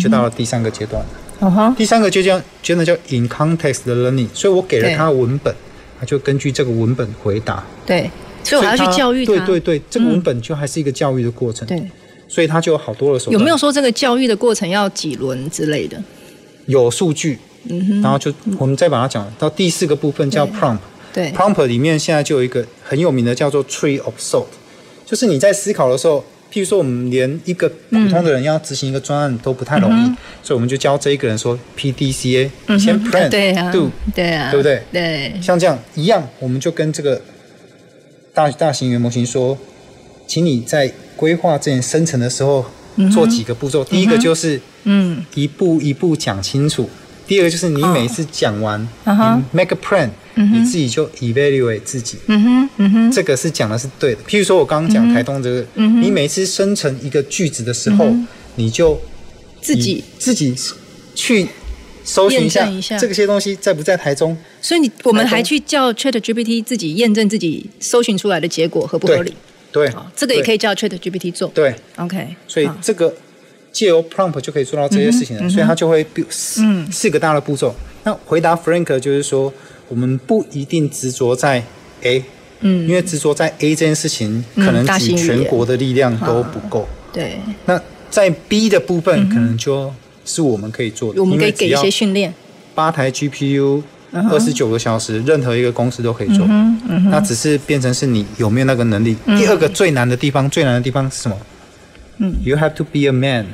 [0.00, 1.04] 就到了第三个阶段。
[1.40, 5.54] 嗯哼，第三个就叫真的叫 in context learning，所以我给了他文本，
[5.98, 7.64] 他就根据这个文本回答。
[7.86, 8.10] 对，
[8.44, 9.32] 所以我要去教育他。
[9.32, 11.66] 对对对，这个文本就还是一个教育的过程。
[11.66, 11.82] 对。
[12.30, 13.32] 所以它就有好多的手段。
[13.32, 16.00] 有没有说这个教育的过程要几轮之类的？
[16.66, 17.36] 有数据，
[17.68, 20.78] 嗯哼，然后就我们再把它讲到第四个部分叫 prompt。
[21.12, 24.46] 对，prompt 里面现在就有一个很有名的叫做 tree of thought，
[25.04, 34.80] 就是你在思考的时候，譬如说我们连一个普通的人要执行一个专案都不太容易，嗯、所以我们就教这一个人说 P D C A，、嗯、先 plan，对啊，do，对啊，对不对？
[34.92, 37.20] 对，像这样一样，我们就跟这个
[38.32, 39.58] 大大型语言模型说，
[40.30, 42.64] 请你在规划这件生成的时候，
[43.12, 43.84] 做几个步骤。
[43.84, 46.88] 第一个就是，嗯，一步一步讲清楚。
[47.26, 52.16] 第二个就是，你每次讲完，你 make a plan，你自己就 evaluate 自己。
[52.28, 54.22] 嗯哼，嗯哼，这个是讲的是对的。
[54.22, 58.14] 譬如说，我刚刚讲台东这个，你每次生成一个句子的时候，
[58.54, 59.00] 你就
[59.60, 60.54] 自己自己
[61.16, 61.48] 去
[62.04, 64.38] 搜寻一下这个些东西在不在台中。
[64.62, 69.34] 所以你我们还去叫 ChatGPT 自己验证自己搜寻出来的结果合不合理。
[69.72, 71.48] 对，这个也可以叫 Chat GPT 做。
[71.54, 72.34] 对，OK。
[72.48, 73.14] 所以这个
[73.70, 75.48] 借由 prompt 就可以做到这些事情了。
[75.48, 77.74] 所以它就会四四个大的步骤。
[78.04, 79.52] 那回答 Frank 就是说，
[79.88, 81.62] 我们不一定执着在
[82.02, 82.24] A，
[82.60, 86.88] 嗯，因为执着在 A 这件事情，可能举全国的力量都不够。
[87.12, 87.38] 对。
[87.66, 89.92] 那在 B 的部分，可能就
[90.24, 91.20] 是我们可以做的。
[91.20, 92.34] 我们可以给一些训练。
[92.74, 93.82] 八台 GPU。
[94.12, 96.44] 二十九个小时，任何一个公司都可以做。
[96.48, 99.16] 嗯嗯、那只是变成是你有没有那个能力。
[99.26, 101.36] 嗯、第二个最难的地方，最难的地方是什么？
[102.18, 103.46] 嗯，You have to be a man,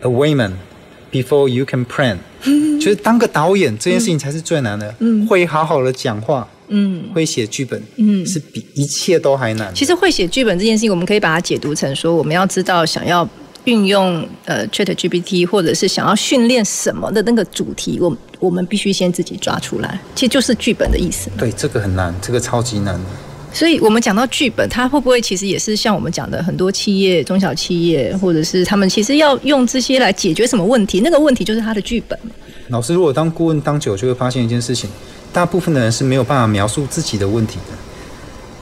[0.00, 0.52] a woman,
[1.10, 2.18] before you can plan。
[2.44, 4.94] 嗯，就是当个导演这件事情才是最难的。
[5.00, 9.74] 嗯，会好好的讲话，嗯，会写剧本，嗯，是比一切都还难。
[9.74, 13.28] 其实会写剧本这件事情，我们可以把它解读成说，我们要知道想要。
[13.66, 21.28] 运用呃 ChatGPT 或者是想要训练什么的那个主题，我我们必须先自己抓出来，其实就是剧本的意思。
[21.36, 23.00] 对，这个很难，这个超级难。
[23.52, 31.00] 所以我们讲到剧本，它会不会其实也是像我们讲的很多企业、中小企业，或者是他们其实要用这些来解决什么问题？
[31.00, 32.18] 那个问题就是他的剧本。
[32.68, 34.90] 老师如果当顾问当久，就会发现一件事情：
[35.32, 37.74] 大部分的人是没有办法描述自己的问题的。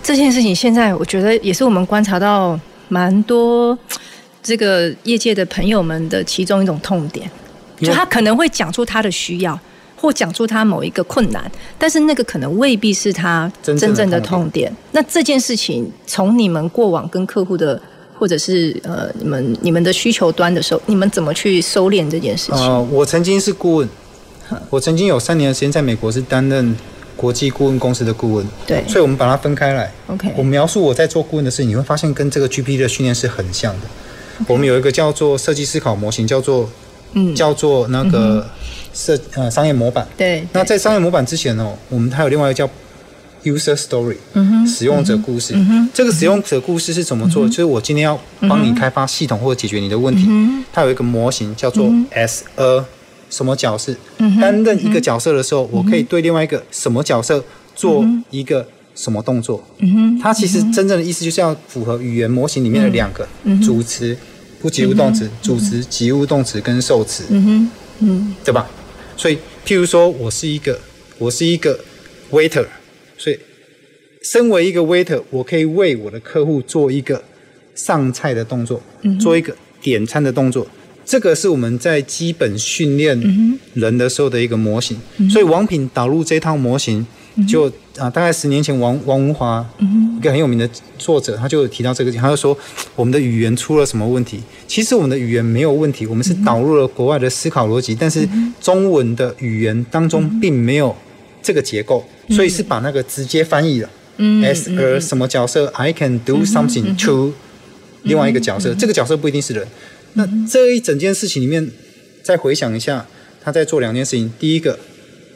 [0.03, 3.77] 这件事情现在我觉得也是我们观察到蛮多。
[4.45, 7.29] 这个业界的朋友们的其中一种痛点，
[7.81, 9.59] 就他可能会讲出他的需要，
[9.97, 14.71] 或讲出他某一个困难，但是那个可能未必是他真正的痛点。
[14.93, 17.81] 那这件事情，从你们过往跟客户的，
[18.19, 22.57] 或者是呃你们你们的需求端的时候，你们怎么去收敛这件事情？
[22.57, 23.89] 呃，我曾经是顾问，
[24.69, 26.77] 我曾经有三年的时间在美国是担任
[27.17, 29.91] 国际顾问公司的顾问，对，所以我们把它分开来。
[30.09, 33.87] OK，我描述我在做顾问的事情，你会发现跟这个 GPT 的训练是很像的。
[34.49, 36.69] 我们有一个叫做设计思考模型，叫做
[37.13, 38.47] 嗯，叫做那个
[38.93, 40.07] 设、嗯、呃商业模板。
[40.17, 42.69] 对，那在商业模板之前哦，我们还有另外一个叫
[43.45, 45.55] user story，嗯哼，使用者故事。
[45.93, 47.29] 这个使用者故事是怎么？
[47.29, 47.47] 做？
[47.47, 52.85] 嗯、就是我今天要帮你开发系统或者解决你的问题，嗯、它有一个模型叫做 as a
[53.31, 53.95] 什么角色？
[54.41, 59.63] 担任一个角色的时候，我可以对另外一个什么角色做一个什么动作？
[60.23, 63.27] 它其实真正的意思就是要符合语言模型里面的两个
[63.63, 64.17] 主词、
[64.61, 67.25] 不及物动词、主词、及物动词跟受词。
[67.31, 67.71] 嗯哼
[68.01, 68.69] 嗯，对吧？
[69.17, 70.79] 所以，譬如说我是一个，
[71.19, 71.79] 我是一个
[72.31, 72.67] waiter，
[73.17, 73.39] 所以
[74.23, 77.23] 身为一个 waiter，我可以为我的客户做一个
[77.75, 78.83] 上菜的动作，
[79.21, 80.67] 做一个点餐的动作。
[81.05, 83.21] 这个是我们在基本训练
[83.75, 87.07] 人的时候的一个模型，嗯、所以王品导入这套模型
[87.49, 87.67] 就，
[87.97, 92.57] 啊，大概十年前王王文华、嗯、一个很有名的作者，他就有提到这个，他就说
[92.95, 94.41] 我们的语言出了什么问题？
[94.69, 98.29] 其实我们的语言没有问题，我们是导入了国外的思考逻辑，但是
[98.61, 100.95] 中文的语言当中并没有
[101.43, 103.91] 这个结构，所以是把那个直接翻译了。
[104.19, 107.33] 嗯，as a 什么角色？I can do something to
[108.03, 109.67] 另外一个角色，这个角色不一定是人。
[110.13, 111.69] 那这一整件事情里面，
[112.23, 113.07] 再回想一下，
[113.43, 114.33] 他在做两件事情。
[114.39, 114.79] 第一个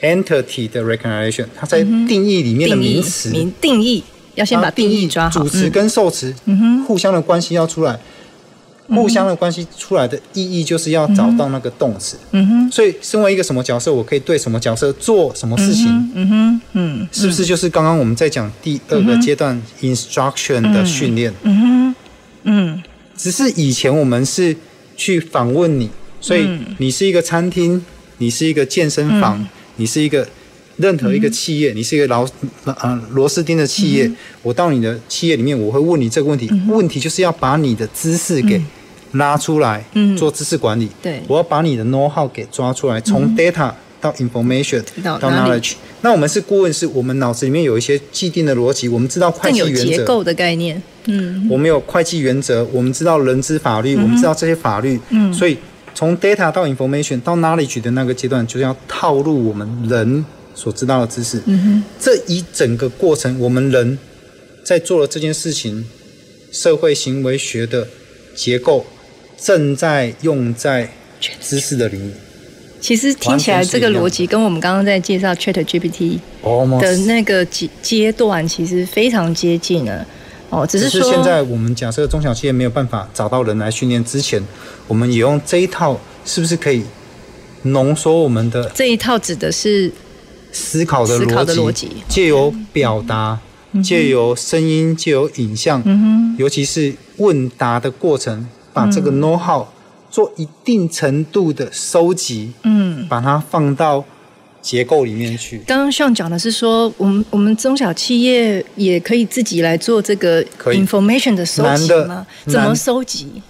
[0.01, 4.03] ，entity 的 recognition，它在定义里面的名词，名定义
[4.34, 7.99] 要先把定义抓好，主词跟受词，嗯哼，互相的关系要出来，
[8.88, 12.70] 互相的关系出来的意义就是要找到那个动词，嗯哼。
[12.70, 21.32] 所以，身为一个什么角色，我可以对什么角色做什么事情，嗯哼，嗯，是不是就是刚刚我们在讲第二个阶段 instruction 的训练？
[21.42, 21.94] 嗯哼，
[22.44, 22.82] 嗯，
[23.16, 24.57] 只是以前我们是。
[25.01, 25.88] 去访问你，
[26.20, 26.44] 所以
[26.78, 27.80] 你是一个餐厅，
[28.16, 29.46] 你是一个健身房，嗯、
[29.79, 30.26] 你是一个
[30.76, 32.24] 任何一个企业，嗯、你是一个劳
[32.64, 34.07] 呃螺丝钉的企业。
[34.07, 36.47] 嗯、我到你的企业里面，我会问你这个问题。
[36.53, 38.61] 嗯、问题就是要把你的知识给
[39.12, 40.89] 拉出来，嗯、做知识管理。
[41.03, 45.72] 对，我要把你的 know how 给抓出来，从 data 到 information 到 knowledge。
[46.03, 49.85] 那我们是顾问，是我们脑子里面有一些既定的逻辑，我们知道会计原则。
[49.85, 50.81] 结构的概念。
[51.07, 55.57] 嗯，我们有会计原则，我们知道人资法律，嗯、我们知道这些法律，嗯，所以
[55.99, 60.24] 从 data 到 information 到 knowledge 的那个阶段，就是要套入我们人
[60.55, 61.42] 所知道的知识。
[61.46, 63.99] 嗯哼，这一整个过程，我们人
[64.62, 65.84] 在做了这件事情，
[66.53, 67.88] 社会行为学的
[68.36, 68.86] 结构
[69.36, 70.88] 正在用在
[71.40, 72.12] 知识的领域。
[72.80, 76.20] 其实听起来这个逻辑跟我们刚刚在介绍 ChatGPT
[76.80, 80.07] 的那个阶阶段其实非常接近了。
[80.51, 84.42] 哦，只是说现在我们假设中小企业没有办法找到人来训练之前，
[84.86, 86.82] 我们也用这一套，是不是可以
[87.64, 89.92] 浓缩我们的这一套指的是
[90.51, 93.38] 思考的逻辑，借由表达，
[93.84, 99.66] 借由声音，借由影像，嗯尤其是问答的过程，把这个 know how
[100.11, 104.05] 做一定程度的收集，嗯，把它放到。
[104.61, 105.59] 结构里面去。
[105.66, 112.26] 刚刚上讲的是说，我们我们中小企业也可以自己来做这个 information 的收集吗？
[112.46, 113.42] 怎么收集？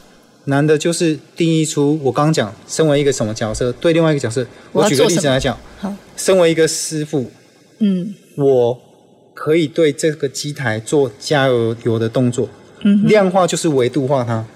[0.45, 4.47] 难的就是定义出我刚刚讲，身为一个什么角色，对另外一个角色。
[4.73, 7.31] 我举个例子来讲，好，身为一个师傅，
[7.81, 8.81] 嗯，我
[9.35, 12.49] 可以对这个机台做加油油的动作，
[12.83, 14.47] 嗯，量化就是维度化它，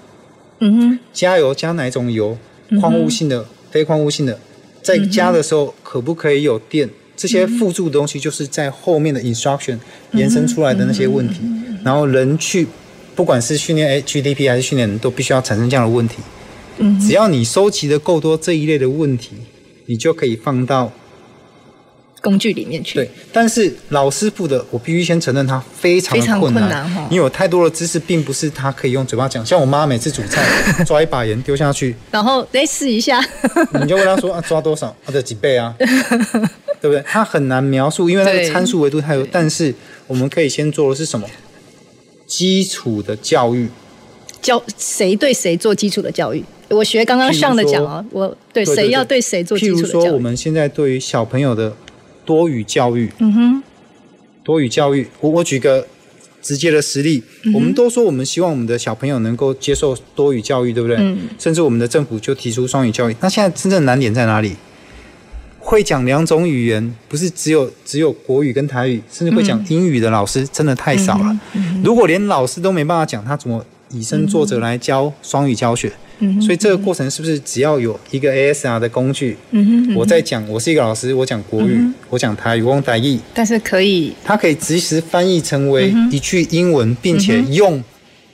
[0.59, 2.37] 嗯哼，加油加哪种油？
[2.81, 4.39] 矿物性的、非矿物性的。
[4.83, 6.89] 在家的时候可不可以有电？
[7.15, 9.77] 这些辅助的东西就是在后面的 instruction
[10.13, 11.41] 延伸出来的那些问题。
[11.83, 12.67] 然后人去，
[13.15, 16.17] 不管是训练 HDP 还是训练人都必须要产生这样的问题。
[16.99, 19.35] 只要你收集的够多这一类的问题，
[19.85, 20.91] 你就可以放到
[22.23, 22.95] 工具里面去。
[22.95, 29.45] 对，但是老师傅的，我必须先承认他非常的困难，因为有太多的知识，并不是他可以用嘴巴讲。
[29.45, 30.41] 像我妈每次煮菜，
[30.87, 33.21] 抓一把盐丢下去，然后再试一下，
[33.81, 34.95] 你就问他说 啊，抓多少？
[35.05, 35.75] 他的几倍啊？
[36.81, 37.03] 对不对？
[37.05, 39.27] 他很难描述，因为那个参数维度太多。
[39.29, 39.75] 但是
[40.07, 41.27] 我们可以先做的是什么？
[42.25, 43.67] 基础的教育，
[44.41, 46.43] 教谁对谁做基础的教育？
[46.69, 49.91] 我学刚刚上的讲啊，我对谁要对谁做基础的教育？
[49.91, 51.75] 譬如说，我们现在对于小朋友的。
[52.25, 53.63] 多语教育，嗯哼，
[54.43, 55.85] 多语教育，我我举个
[56.41, 60.97] 直接的实例，嗯、我们都说我们希望我们的小朋友能够接受多语教育，对不对？
[60.99, 63.15] 嗯、甚至我们的政府就提出双语教育。
[63.21, 64.55] 那现在真正难点在哪里？
[65.65, 71.39] 会讲两种语言，不是只有只有国语跟台语，甚至会讲英语的老师真的太少了。
[71.81, 75.93] 如果连老师都没办法讲，他怎么以身作则来教双语教学？
[76.19, 79.37] 嗯所以这个过程是不是只要有一个 ASR 的工具？
[79.51, 87.83] 嗯哼我在讲，我是一个老师，我讲国语，嗯我讲台语，我用台语，但是可以它可以即时翻译成为一句英文，并且用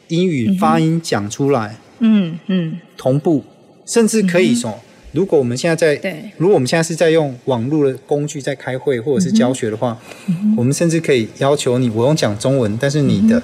[0.10, 2.80] 英语发音讲出来，嗯嗯。
[2.98, 3.44] 同步，
[3.86, 4.78] 甚至可以说，
[5.14, 6.32] 如果我们现在在，对。
[6.38, 13.42] 如果我们现在是在用网络的工具在开会或者是教学的话，嗯我们甚至可以要求你，我用讲中文，但是你的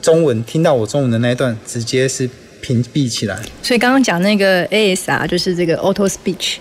[0.00, 2.30] 中文听到我中文的那一段，直接是
[2.62, 3.38] 屏蔽起来。
[3.62, 6.56] 所以刚刚讲那个 ASR 就是这个 Auto Speech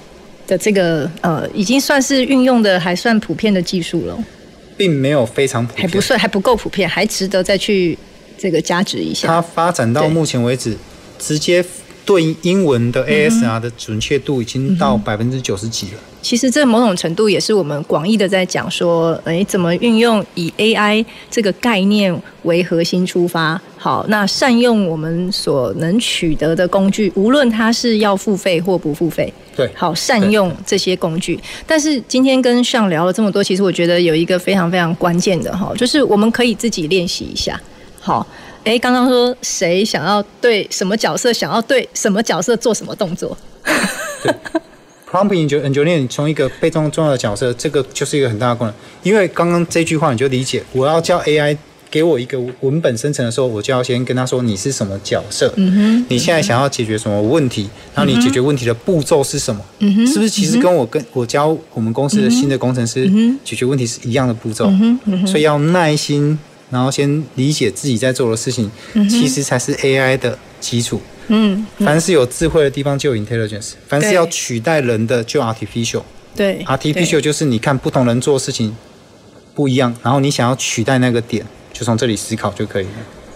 [0.46, 4.22] 的这个呃，已经算是运用的还算普遍的技术了，
[4.76, 7.98] 并没有非常普遍，还不算还不够普遍，还值得再去
[8.38, 9.28] 这个加值一下。
[9.30, 10.76] 它发展到目前为止，
[11.18, 11.64] 直接
[12.04, 16.00] 对英文的 ASR 的准确度已经到百分之九十几了。
[16.22, 31.40] 其实这某种程度也是我们广义的在讲说，诶，怎么运用以 AI 这个概念为核心出发，好，那善用我们所能取得的工具，无论它是要付费或不付费，对，好，善用这些工具。
[31.66, 37.60] 但是今天跟上聊了这么多，其实我觉得有一个非常非常关键的哈，就是我们可以自己练习一下，
[38.00, 38.26] 好。
[38.64, 43.36] 哎，刚刚说谁想要对什么角色，想要对什么角色做什么动作？
[45.12, 48.74] Prompt engineer 从一个非常重要的角色，这个就是一个很大的功能。
[49.04, 51.58] 因为刚刚这句话你就理解，我要叫 AI
[51.90, 55.54] 给我一个文本生成的时候，我就要先跟他说你是什么角色，
[56.08, 59.62] 你现在想要解决什么问题，然后你解决问题的步骤是什么？
[60.08, 63.12] 是不是其实跟我跟我教我们公司的新的工程师
[63.44, 64.72] 解决问题是一样的步骤？
[65.28, 66.40] 所以要耐心，
[66.70, 71.02] 然后先理解自己在做的事情，嗯其实才是 AI 的基础。
[71.28, 76.04] 嗯，凡是有智慧的地方就有 intelligence，凡是要取代人的就 artificial。
[76.36, 78.76] 对，artificial 就是你看不同人做事情
[79.54, 82.92] 不一样，然后你想要取代那个点，就从这里思考就可以了。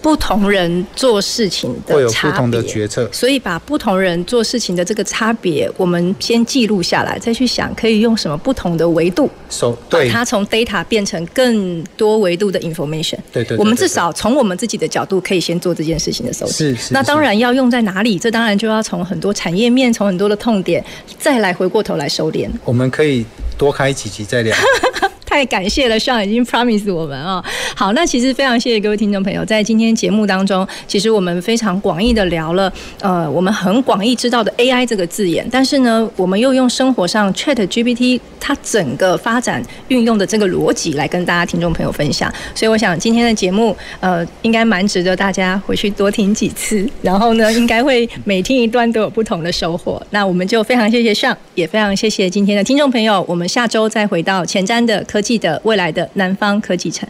[0.06, 13.18] 不同人做事情的会有不同的决策，所以把不同人做事情的这个差别，我们先记录下来，再去想可以用什么不同的维度，手把对它从 data 变成更多维度的 information。
[13.32, 16.52] 对对对我们至少从我们自己的角度可以先做这件事情的收集。
[16.52, 20.86] 是是那当然要用在哪里，这当然就要从很多产业面，从很多的痛点，
[21.18, 22.48] 再来回过头来收敛。
[22.64, 23.26] 我们可以
[23.58, 24.56] 多开几集再聊。
[25.36, 27.44] 太感谢了，Sean 已经 promise 我们啊、
[27.76, 32.72] 好，那其实非常谢谢各位听众朋友，在今天节目当中，其实我们非常广义的聊了，
[33.02, 42.34] 呃，我们很广义知道的 AI 这个字眼，但是呢，我们又用生活上 Chat GPT 它整个发展运用的这个逻辑来跟大家听众朋友分享。
[42.54, 50.02] 所以我想今天的节目，呃，应该蛮值得大家回去多听几次，然后呢，应该会每听一段都有不同的收获。
[50.12, 57.10] 那我们就非常谢谢 Sean，也非常谢谢今天的听众朋友，我们下周再回到前瞻的科记得未来的南方科技城。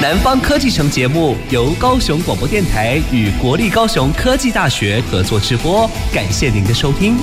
[0.00, 7.16] 南方科技城节目由高雄广播电台与国立高雄科技大学合作直播，感谢您的收听。